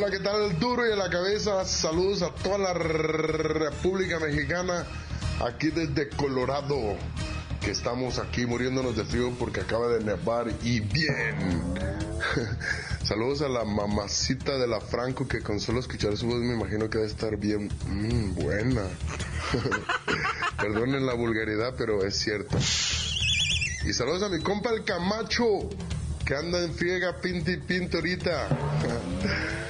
Hola, 0.00 0.12
¿qué 0.12 0.20
tal? 0.20 0.56
Duro 0.60 0.88
y 0.88 0.92
a 0.92 0.94
la 0.94 1.10
cabeza. 1.10 1.64
Saludos 1.64 2.22
a 2.22 2.32
toda 2.32 2.56
la 2.56 2.72
República 2.72 4.20
Mexicana, 4.20 4.86
aquí 5.44 5.70
desde 5.70 6.08
Colorado, 6.10 6.96
que 7.60 7.72
estamos 7.72 8.20
aquí 8.20 8.46
muriéndonos 8.46 8.96
de 8.96 9.04
frío 9.04 9.32
porque 9.36 9.58
acaba 9.58 9.88
de 9.88 10.04
nevar 10.04 10.52
y 10.62 10.78
bien. 10.78 11.74
Saludos 13.02 13.42
a 13.42 13.48
la 13.48 13.64
mamacita 13.64 14.56
de 14.56 14.68
la 14.68 14.80
Franco 14.80 15.26
que 15.26 15.40
con 15.40 15.58
solo 15.58 15.80
escuchar 15.80 16.16
su 16.16 16.28
voz 16.28 16.42
me 16.42 16.54
imagino 16.54 16.88
que 16.88 16.98
debe 16.98 17.10
estar 17.10 17.36
bien 17.36 17.68
mm, 17.86 18.34
buena. 18.36 18.82
Perdonen 20.60 21.06
la 21.06 21.14
vulgaridad, 21.14 21.74
pero 21.76 22.04
es 22.04 22.16
cierto. 22.16 22.56
Y 23.84 23.92
saludos 23.92 24.22
a 24.22 24.28
mi 24.28 24.40
compa 24.44 24.70
el 24.70 24.84
Camacho, 24.84 25.68
que 26.24 26.36
anda 26.36 26.62
en 26.62 26.72
friega, 26.72 27.16
pinta 27.20 27.50
y 27.50 27.96
ahorita. 27.96 28.48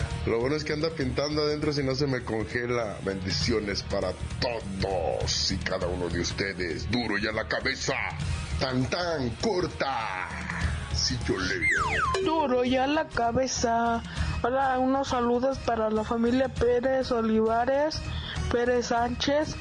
Lo 0.26 0.40
bueno 0.40 0.56
es 0.56 0.64
que 0.64 0.72
anda 0.72 0.90
pintando 0.90 1.42
adentro 1.42 1.72
si 1.72 1.82
no 1.82 1.94
se 1.94 2.06
me 2.06 2.22
congela. 2.22 2.96
Bendiciones 3.04 3.82
para 3.82 4.12
todos 4.40 5.52
y 5.52 5.56
cada 5.58 5.86
uno 5.86 6.08
de 6.08 6.20
ustedes. 6.20 6.90
Duro 6.90 7.16
y 7.16 7.22
la 7.22 7.46
cabeza. 7.48 7.94
Tan 8.58 8.84
tan 8.90 9.30
corta. 9.40 10.28
Si 10.94 11.16
yo 11.26 11.38
leo. 11.38 12.24
Duro 12.24 12.64
y 12.64 12.70
la 12.70 13.06
cabeza. 13.08 14.02
Hola, 14.42 14.78
unos 14.78 15.08
saludos 15.08 15.58
para 15.58 15.90
la 15.90 16.04
familia 16.04 16.48
Pérez 16.48 17.10
Olivares, 17.10 18.00
Pérez 18.52 18.86
Sánchez 18.86 19.56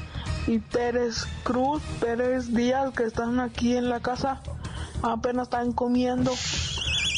y 0.46 0.58
Pérez 0.58 1.24
Cruz, 1.44 1.82
Pérez 2.00 2.52
Díaz 2.54 2.92
que 2.94 3.04
están 3.04 3.40
aquí 3.40 3.76
en 3.76 3.88
la 3.88 4.00
casa. 4.00 4.40
Apenas 5.02 5.44
están 5.44 5.72
comiendo 5.72 6.32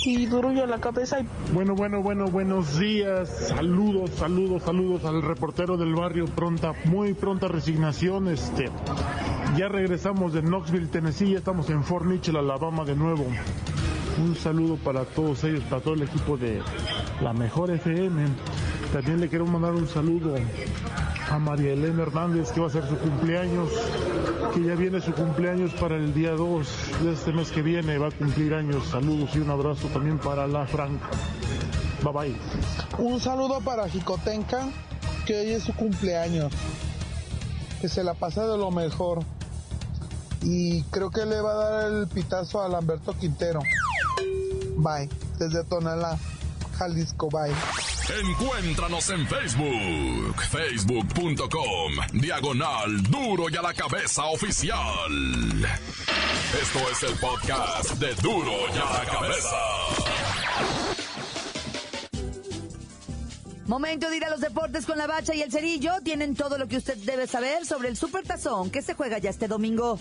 y 0.04 0.26
duro 0.26 0.50
la 0.52 0.80
cabeza. 0.80 1.18
Bueno, 1.52 1.74
bueno, 1.74 2.02
bueno, 2.02 2.26
buenos 2.26 2.78
días. 2.78 3.28
Saludos, 3.48 4.10
saludos, 4.10 4.62
saludos 4.62 5.04
al 5.04 5.22
reportero 5.22 5.76
del 5.76 5.94
barrio. 5.94 6.26
Pronta, 6.26 6.72
muy 6.84 7.14
pronta 7.14 7.48
resignación. 7.48 8.28
Este, 8.28 8.70
ya 9.56 9.68
regresamos 9.68 10.32
de 10.32 10.42
Knoxville, 10.42 10.88
Tennessee. 10.88 11.32
Ya 11.32 11.38
estamos 11.38 11.68
en 11.70 11.84
Fort 11.84 12.06
Mitchell, 12.06 12.36
Alabama 12.36 12.84
de 12.84 12.96
nuevo. 12.96 13.26
Un 14.18 14.34
saludo 14.34 14.76
para 14.76 15.04
todos 15.04 15.44
ellos, 15.44 15.62
para 15.64 15.82
todo 15.82 15.94
el 15.94 16.02
equipo 16.02 16.36
de 16.36 16.60
la 17.22 17.32
mejor 17.32 17.70
FM. 17.70 18.26
También 18.92 19.20
le 19.20 19.28
quiero 19.28 19.46
mandar 19.46 19.72
un 19.72 19.86
saludo 19.86 20.36
a 21.30 21.38
María 21.38 21.72
Elena 21.72 22.02
Hernández, 22.02 22.50
que 22.50 22.60
va 22.60 22.66
a 22.66 22.70
ser 22.70 22.86
su 22.88 22.96
cumpleaños, 22.98 23.70
que 24.52 24.62
ya 24.62 24.74
viene 24.74 25.00
su 25.00 25.12
cumpleaños 25.12 25.72
para 25.74 25.96
el 25.96 26.12
día 26.12 26.32
2 26.32 26.68
de 27.02 27.12
este 27.12 27.32
mes 27.32 27.50
que 27.52 27.62
viene, 27.62 27.98
va 27.98 28.08
a 28.08 28.10
cumplir 28.10 28.52
años. 28.52 28.88
Saludos 28.88 29.30
y 29.34 29.38
un 29.38 29.50
abrazo 29.50 29.86
también 29.88 30.18
para 30.18 30.48
la 30.48 30.66
Frank. 30.66 31.00
Bye 32.02 32.12
bye. 32.12 32.36
Un 32.98 33.20
saludo 33.20 33.60
para 33.60 33.88
Jicotenca, 33.88 34.68
que 35.24 35.38
hoy 35.38 35.50
es 35.50 35.62
su 35.62 35.74
cumpleaños. 35.74 36.52
Que 37.80 37.88
se 37.88 38.02
la 38.02 38.14
pase 38.14 38.40
de 38.40 38.58
lo 38.58 38.70
mejor. 38.70 39.20
Y 40.42 40.82
creo 40.84 41.10
que 41.10 41.26
le 41.26 41.40
va 41.40 41.52
a 41.52 41.70
dar 41.70 41.92
el 41.92 42.08
pitazo 42.08 42.62
a 42.62 42.68
Lamberto 42.68 43.12
Quintero. 43.14 43.60
Bye. 44.76 45.08
Desde 45.38 45.62
Tonalá, 45.64 46.18
Jalisco. 46.76 47.28
Bye. 47.30 47.54
Encuéntranos 48.18 49.08
en 49.10 49.26
Facebook, 49.26 50.42
facebook.com, 50.50 51.92
diagonal 52.14 53.02
duro 53.04 53.48
y 53.48 53.56
a 53.56 53.62
la 53.62 53.72
cabeza 53.72 54.24
oficial. 54.26 55.12
Esto 56.60 56.78
es 56.90 57.02
el 57.04 57.16
podcast 57.18 57.92
de 58.00 58.12
duro 58.16 58.52
y 58.74 58.78
a 58.78 58.98
la 58.98 59.04
cabeza. 59.10 59.56
Momento 63.66 64.10
de 64.10 64.16
ir 64.16 64.24
a 64.24 64.30
los 64.30 64.40
deportes 64.40 64.84
con 64.84 64.98
la 64.98 65.06
bacha 65.06 65.32
y 65.32 65.42
el 65.42 65.52
cerillo. 65.52 65.92
Tienen 66.02 66.34
todo 66.34 66.58
lo 66.58 66.66
que 66.66 66.78
usted 66.78 66.96
debe 66.96 67.28
saber 67.28 67.64
sobre 67.64 67.88
el 67.88 67.96
supertazón 67.96 68.70
que 68.70 68.82
se 68.82 68.94
juega 68.94 69.18
ya 69.18 69.30
este 69.30 69.46
domingo. 69.46 70.00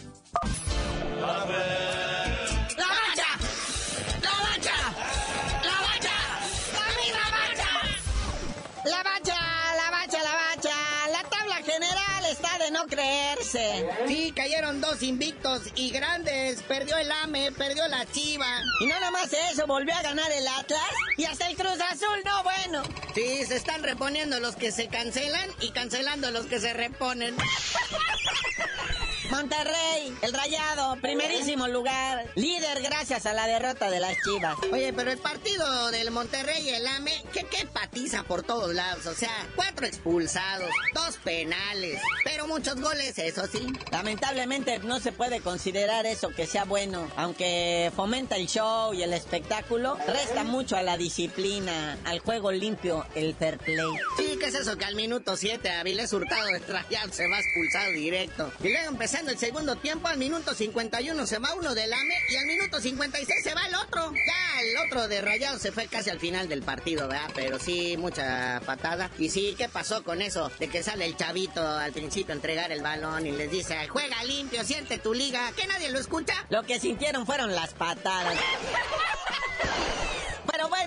Sí, 13.52 14.32
cayeron 14.36 14.80
dos 14.80 15.02
invictos 15.02 15.62
y 15.74 15.90
grandes. 15.90 16.62
Perdió 16.64 16.98
el 16.98 17.12
AME, 17.12 17.52
perdió 17.52 17.88
la 17.88 18.06
Chiva. 18.06 18.46
Y 18.80 18.86
no 18.86 18.94
nada 18.94 19.10
más 19.10 19.34
eso, 19.52 19.66
volvió 19.66 19.96
a 19.96 20.04
ganar 20.04 20.32
el 20.32 20.48
Atlas. 20.48 20.80
Y 21.18 21.26
hasta 21.26 21.50
el 21.50 21.56
Cruz 21.56 21.80
Azul, 21.92 22.22
no 22.26 22.44
bueno. 22.44 22.84
Sí, 23.16 23.44
se 23.46 23.56
están 23.56 23.82
reponiendo 23.82 24.40
los 24.40 24.56
que 24.56 24.72
se 24.72 24.88
cancelan 24.88 25.50
y 25.62 25.72
cancelando 25.72 26.30
los 26.30 26.46
que 26.46 26.60
se 26.60 26.74
reponen. 26.74 27.36
Monterrey, 29.39 30.13
el 30.21 30.34
Rayado, 30.34 30.97
primerísimo 30.97 31.69
lugar, 31.69 32.25
líder 32.36 32.82
gracias 32.82 33.25
a 33.25 33.32
la 33.32 33.47
derrota 33.47 33.89
de 33.89 34.02
las 34.02 34.17
Chivas. 34.21 34.58
Oye, 34.69 34.91
pero 34.91 35.12
el 35.12 35.17
partido 35.17 35.91
del 35.91 36.12
Monterrey 36.12 36.62
y 36.62 36.71
el 36.71 36.86
AME, 36.86 37.23
¿qué, 37.32 37.45
qué 37.45 37.65
patiza 37.65 38.23
por 38.23 38.43
todos 38.43 38.73
lados? 38.73 39.06
O 39.06 39.13
sea, 39.13 39.32
cuatro 39.56 39.86
expulsados, 39.86 40.69
dos 40.93 41.15
penales, 41.23 42.02
pero 42.25 42.47
muchos 42.47 42.82
goles, 42.82 43.17
eso 43.17 43.47
sí. 43.47 43.65
Lamentablemente 43.93 44.80
no 44.80 44.99
se 44.99 45.13
puede 45.13 45.39
considerar 45.39 46.06
eso 46.06 46.32
que 46.36 46.45
sea 46.45 46.65
bueno, 46.65 47.10
aunque 47.15 47.93
fomenta 47.95 48.36
el 48.36 48.47
show 48.47 48.93
y 48.93 49.04
el 49.04 49.13
espectáculo, 49.13 49.97
resta 50.06 50.43
mucho 50.43 50.75
a 50.75 50.84
la 50.84 50.97
disciplina, 50.97 51.97
al 52.04 52.19
juego 52.19 52.52
limpio, 52.52 53.06
el 53.15 53.34
fair 53.36 53.58
play. 53.58 53.88
Sí, 54.17 54.29
¿qué 54.39 54.45
es 54.45 54.56
eso 54.56 54.78
que 54.78 54.86
al 54.86 54.95
minuto 54.95 55.36
7 55.36 55.69
Avilés 55.69 56.13
Hurtado 56.13 56.47
de 56.47 56.60
Rayados 56.60 57.15
se 57.15 57.28
va 57.28 57.39
expulsado 57.39 57.91
directo? 57.91 58.52
Y 58.63 58.69
luego 58.69 58.89
empezando 58.89 59.32
el 59.32 59.38
segundo 59.38 59.75
tiempo, 59.75 60.08
al 60.08 60.17
minuto 60.17 60.54
51 60.54 61.28
se 61.28 61.39
va 61.39 61.54
uno 61.56 61.75
del 61.75 61.91
AME 61.91 62.15
y 62.30 62.36
al 62.38 62.45
minuto 62.45 62.80
56 62.80 63.43
se 63.43 63.54
va 63.54 63.65
el 63.67 63.75
otro. 63.75 64.13
Ya 64.13 64.62
el 64.62 64.78
otro 64.88 65.08
de 65.08 65.21
Rayados 65.21 65.62
se 65.62 65.71
fue 65.71 65.88
casi 65.88 66.10
al 66.10 66.19
final 66.19 66.47
del 66.47 66.63
partido, 66.63 67.08
¿verdad? 67.08 67.30
Pero 67.36 67.60
sí, 67.60 67.97
mucha 67.97 68.62
patada. 68.65 69.12
Y 69.17 69.30
sí, 69.30 69.56
¿qué 69.58 69.67
pasó 69.67 70.04
con 70.04 70.21
eso? 70.21 70.49
De 70.60 70.69
que 70.69 70.84
sale 70.84 71.06
el 71.06 71.17
chavito 71.17 71.65
al 71.67 71.91
principio 71.91 72.34
a 72.34 72.36
entregar 72.36 72.71
el 72.71 72.82
balón 72.82 73.25
y 73.25 73.32
les 73.32 73.52
dice, 73.52 73.88
juega 73.89 74.23
limpio, 74.23 74.63
siente 74.63 74.99
tu 74.99 75.13
liga. 75.13 75.52
¿Que 75.56 75.67
nadie 75.67 75.89
lo 75.91 75.99
escucha? 75.99 76.34
Lo 76.49 76.63
que 76.63 76.80
sintieron 76.80 77.25
fueron 77.25 77.54
las 77.54 77.73
patadas. 77.73 78.38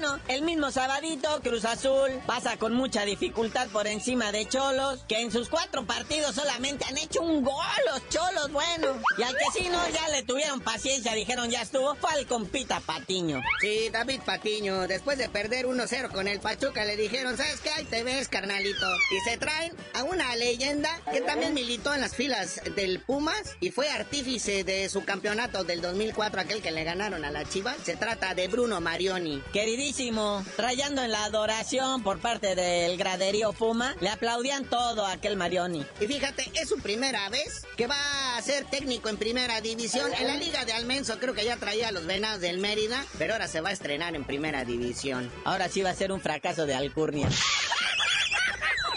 Bueno, 0.02 0.18
el 0.26 0.42
mismo 0.42 0.72
sabadito, 0.72 1.40
Cruz 1.44 1.64
Azul 1.64 2.10
pasa 2.26 2.56
con 2.56 2.74
mucha 2.74 3.04
dificultad 3.04 3.68
por 3.68 3.86
encima 3.86 4.32
de 4.32 4.48
Cholos, 4.48 5.04
que 5.06 5.20
en 5.20 5.30
sus 5.30 5.48
cuatro 5.48 5.86
partidos 5.86 6.34
solamente 6.34 6.84
han 6.86 6.98
hecho 6.98 7.22
un 7.22 7.44
gol 7.44 7.54
los 7.86 8.08
Cholos, 8.08 8.50
bueno. 8.50 9.00
Y 9.16 9.22
al 9.22 9.36
que 9.36 9.44
sí, 9.54 9.68
no, 9.68 9.78
ya 9.90 10.08
le 10.08 10.24
tuvieron 10.24 10.60
paciencia, 10.60 11.14
dijeron 11.14 11.50
ya 11.50 11.62
estuvo, 11.62 11.94
fue 11.94 12.10
al 12.14 12.26
compita 12.26 12.80
Patiño. 12.80 13.42
Sí, 13.60 13.90
David 13.92 14.22
Patiño, 14.26 14.88
después 14.88 15.18
de 15.18 15.28
perder 15.28 15.66
1-0 15.66 16.10
con 16.10 16.26
el 16.26 16.40
Pachuca, 16.40 16.84
le 16.84 16.96
dijeron, 16.96 17.36
¿sabes 17.36 17.60
qué? 17.60 17.70
Ahí 17.70 17.84
te 17.84 18.02
ves, 18.02 18.26
carnalito. 18.26 18.86
Y 19.12 19.30
se 19.30 19.36
traen 19.36 19.72
a 19.94 20.02
una 20.02 20.34
leyenda 20.34 20.90
que 21.12 21.20
también 21.20 21.54
militó 21.54 21.94
en 21.94 22.00
las 22.00 22.16
filas 22.16 22.60
del 22.74 22.98
Pumas 22.98 23.54
y 23.60 23.70
fue 23.70 23.88
artífice 23.88 24.64
de 24.64 24.88
su 24.88 25.04
campeonato 25.04 25.62
del 25.62 25.80
2004, 25.80 26.40
aquel 26.40 26.60
que 26.60 26.72
le 26.72 26.82
ganaron 26.82 27.24
a 27.24 27.30
la 27.30 27.44
Chivas. 27.44 27.76
Se 27.84 27.94
trata 27.94 28.34
de 28.34 28.48
Bruno 28.48 28.80
Marioni. 28.80 29.40
Que 29.52 29.64
queridísimo, 29.92 30.42
rayando 30.56 31.02
en 31.02 31.10
la 31.10 31.24
adoración 31.24 32.02
por 32.02 32.18
parte 32.18 32.54
del 32.54 32.96
graderío 32.96 33.52
Puma, 33.52 33.94
le 34.00 34.08
aplaudían 34.08 34.64
todo 34.64 35.04
a 35.04 35.12
aquel 35.12 35.36
Marioni. 35.36 35.84
Y 36.00 36.06
fíjate, 36.06 36.50
es 36.54 36.68
su 36.68 36.78
primera 36.78 37.28
vez 37.28 37.66
que 37.76 37.86
va 37.86 38.36
a 38.36 38.42
ser 38.42 38.64
técnico 38.64 39.10
en 39.10 39.18
primera 39.18 39.60
división. 39.60 40.10
En 40.18 40.28
la 40.28 40.36
Liga 40.36 40.64
de 40.64 40.72
Almenso 40.72 41.18
creo 41.18 41.34
que 41.34 41.44
ya 41.44 41.56
traía 41.56 41.88
a 41.88 41.92
los 41.92 42.06
venados 42.06 42.40
del 42.40 42.58
Mérida, 42.58 43.04
pero 43.18 43.34
ahora 43.34 43.48
se 43.48 43.60
va 43.60 43.68
a 43.68 43.72
estrenar 43.72 44.14
en 44.14 44.24
primera 44.24 44.64
división. 44.64 45.30
Ahora 45.44 45.68
sí 45.68 45.82
va 45.82 45.90
a 45.90 45.94
ser 45.94 46.10
un 46.10 46.20
fracaso 46.20 46.64
de 46.64 46.74
alcurnia. 46.74 47.28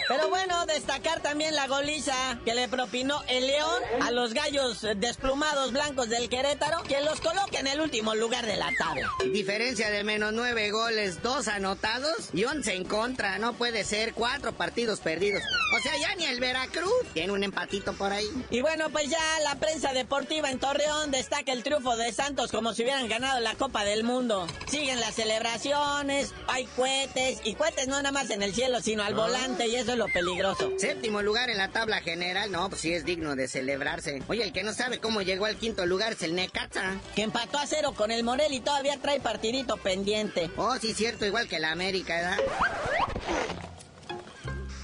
Pero 0.07 0.29
bueno, 0.29 0.65
destacar 0.65 1.21
también 1.21 1.55
la 1.55 1.67
goliza 1.67 2.39
que 2.45 2.53
le 2.53 2.67
propinó 2.67 3.23
el 3.27 3.47
León 3.47 3.81
a 4.01 4.11
los 4.11 4.33
gallos 4.33 4.85
desplumados 4.97 5.71
blancos 5.71 6.09
del 6.09 6.29
Querétaro, 6.29 6.83
que 6.83 7.01
los 7.01 7.21
coloca 7.21 7.59
en 7.59 7.67
el 7.67 7.81
último 7.81 8.13
lugar 8.15 8.45
de 8.45 8.55
la 8.55 8.71
tabla. 8.77 9.09
Diferencia 9.31 9.89
de 9.89 10.03
menos 10.03 10.33
nueve 10.33 10.69
goles, 10.71 11.21
dos 11.23 11.47
anotados 11.47 12.29
y 12.33 12.45
once 12.45 12.73
en 12.73 12.83
contra. 12.83 13.39
No 13.39 13.53
puede 13.53 13.83
ser, 13.83 14.13
cuatro 14.13 14.53
partidos 14.53 14.99
perdidos. 14.99 15.41
O 15.75 15.79
sea, 15.81 15.97
ya 15.97 16.15
ni 16.15 16.25
el 16.25 16.39
Veracruz 16.39 16.91
tiene 17.13 17.33
un 17.33 17.43
empatito 17.43 17.93
por 17.93 18.13
ahí. 18.13 18.29
Y 18.51 18.61
bueno, 18.61 18.89
pues 18.91 19.09
ya 19.09 19.39
la 19.43 19.55
prensa 19.55 19.93
deportiva 19.93 20.51
en 20.51 20.59
Torreón 20.59 21.11
destaca 21.11 21.51
el 21.51 21.63
triunfo 21.63 21.95
de 21.97 22.11
Santos 22.13 22.51
como 22.51 22.73
si 22.73 22.83
hubieran 22.83 23.07
ganado 23.07 23.39
la 23.39 23.55
Copa 23.55 23.83
del 23.83 24.03
Mundo. 24.03 24.47
Siguen 24.69 24.99
las 24.99 25.15
celebraciones, 25.15 26.33
hay 26.47 26.65
cohetes, 26.75 27.39
y 27.43 27.55
cohetes 27.55 27.87
no 27.87 27.97
nada 27.97 28.11
más 28.11 28.29
en 28.29 28.43
el 28.43 28.53
cielo, 28.53 28.81
sino 28.81 29.03
al 29.03 29.15
volante, 29.15 29.67
y 29.67 29.75
eso 29.75 29.94
lo 29.95 30.07
peligroso. 30.07 30.71
Séptimo 30.77 31.21
lugar 31.21 31.49
en 31.49 31.57
la 31.57 31.69
tabla 31.69 32.01
general, 32.01 32.51
no, 32.51 32.69
pues 32.69 32.81
sí 32.81 32.93
es 32.93 33.05
digno 33.05 33.35
de 33.35 33.47
celebrarse. 33.47 34.21
Oye, 34.27 34.43
el 34.43 34.53
que 34.53 34.63
no 34.63 34.73
sabe 34.73 34.99
cómo 34.99 35.21
llegó 35.21 35.45
al 35.45 35.57
quinto 35.57 35.85
lugar 35.85 36.13
es 36.13 36.23
el 36.23 36.35
Necaxa. 36.35 36.99
Que 37.15 37.23
empató 37.23 37.57
a 37.57 37.65
cero 37.65 37.93
con 37.95 38.11
el 38.11 38.23
Morel 38.23 38.53
y 38.53 38.59
todavía 38.59 38.97
trae 39.01 39.19
partidito 39.19 39.77
pendiente. 39.77 40.49
Oh, 40.57 40.75
sí, 40.77 40.93
cierto, 40.93 41.25
igual 41.25 41.47
que 41.47 41.59
la 41.59 41.71
América, 41.71 42.15
¿verdad? 42.15 42.37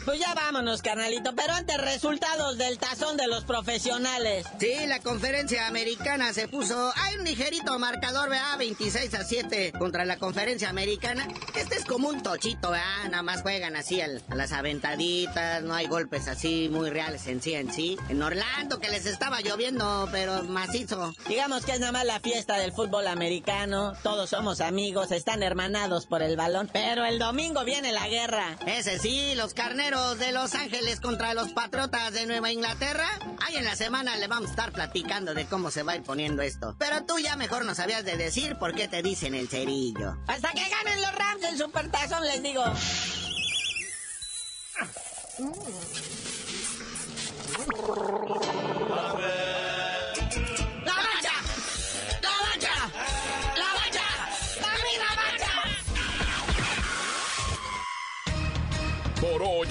Pues 0.05 0.19
ya 0.19 0.33
vámonos, 0.33 0.81
carnalito. 0.81 1.35
Pero 1.35 1.53
antes, 1.53 1.77
resultados 1.77 2.57
del 2.57 2.79
tazón 2.79 3.17
de 3.17 3.27
los 3.27 3.43
profesionales. 3.43 4.47
Sí, 4.59 4.73
la 4.87 4.99
conferencia 4.99 5.67
americana 5.67 6.33
se 6.33 6.47
puso. 6.47 6.91
Hay 6.95 7.17
un 7.17 7.23
ligerito 7.23 7.77
marcador, 7.77 8.29
¿verdad? 8.29 8.57
26 8.57 9.13
a 9.13 9.23
7 9.23 9.73
contra 9.77 10.03
la 10.03 10.17
conferencia 10.17 10.69
americana. 10.69 11.27
Este 11.55 11.75
es 11.75 11.85
como 11.85 12.09
un 12.09 12.23
tochito, 12.23 12.71
¿verdad? 12.71 13.09
Nada 13.11 13.21
más 13.21 13.43
juegan 13.43 13.75
así 13.75 14.01
a 14.01 14.07
las 14.33 14.51
aventaditas. 14.53 15.61
No 15.61 15.75
hay 15.75 15.85
golpes 15.85 16.27
así 16.27 16.67
muy 16.71 16.89
reales 16.89 17.27
en 17.27 17.39
sí 17.39 17.53
en 17.53 17.71
sí. 17.71 17.97
En 18.09 18.23
Orlando, 18.23 18.79
que 18.79 18.89
les 18.89 19.05
estaba 19.05 19.41
lloviendo, 19.41 20.09
pero 20.11 20.43
macizo. 20.43 21.13
Digamos 21.27 21.63
que 21.63 21.73
es 21.73 21.79
nada 21.79 21.91
más 21.91 22.05
la 22.05 22.19
fiesta 22.19 22.57
del 22.57 22.73
fútbol 22.73 23.05
americano. 23.07 23.93
Todos 24.01 24.31
somos 24.31 24.61
amigos, 24.61 25.11
están 25.11 25.43
hermanados 25.43 26.07
por 26.07 26.23
el 26.23 26.37
balón. 26.37 26.71
Pero 26.73 27.05
el 27.05 27.19
domingo 27.19 27.63
viene 27.63 27.91
la 27.91 28.07
guerra. 28.07 28.57
Ese 28.65 28.97
sí, 28.97 29.35
los 29.35 29.53
carneros 29.53 29.90
de 29.91 30.31
Los 30.31 30.55
Ángeles 30.55 31.01
contra 31.01 31.33
los 31.33 31.49
Patriotas 31.49 32.13
de 32.13 32.25
Nueva 32.25 32.49
Inglaterra. 32.49 33.09
Ahí 33.45 33.57
en 33.57 33.65
la 33.65 33.75
semana 33.75 34.15
le 34.15 34.27
vamos 34.27 34.47
a 34.47 34.51
estar 34.51 34.71
platicando 34.71 35.33
de 35.33 35.45
cómo 35.47 35.69
se 35.69 35.83
va 35.83 35.91
a 35.91 35.95
ir 35.97 36.03
poniendo 36.03 36.41
esto. 36.41 36.77
Pero 36.79 37.03
tú 37.03 37.19
ya 37.19 37.35
mejor 37.35 37.65
no 37.65 37.75
sabías 37.75 38.05
de 38.05 38.15
decir 38.15 38.57
por 38.57 38.73
qué 38.73 38.87
te 38.87 39.03
dicen 39.03 39.35
el 39.35 39.49
cerillo. 39.49 40.15
Hasta 40.27 40.53
que 40.53 40.61
ganen 40.69 41.01
los 41.01 41.13
Rams 41.13 41.43
el 41.43 41.57
Supertazón, 41.57 42.23
les 42.23 42.41
digo. 42.41 42.63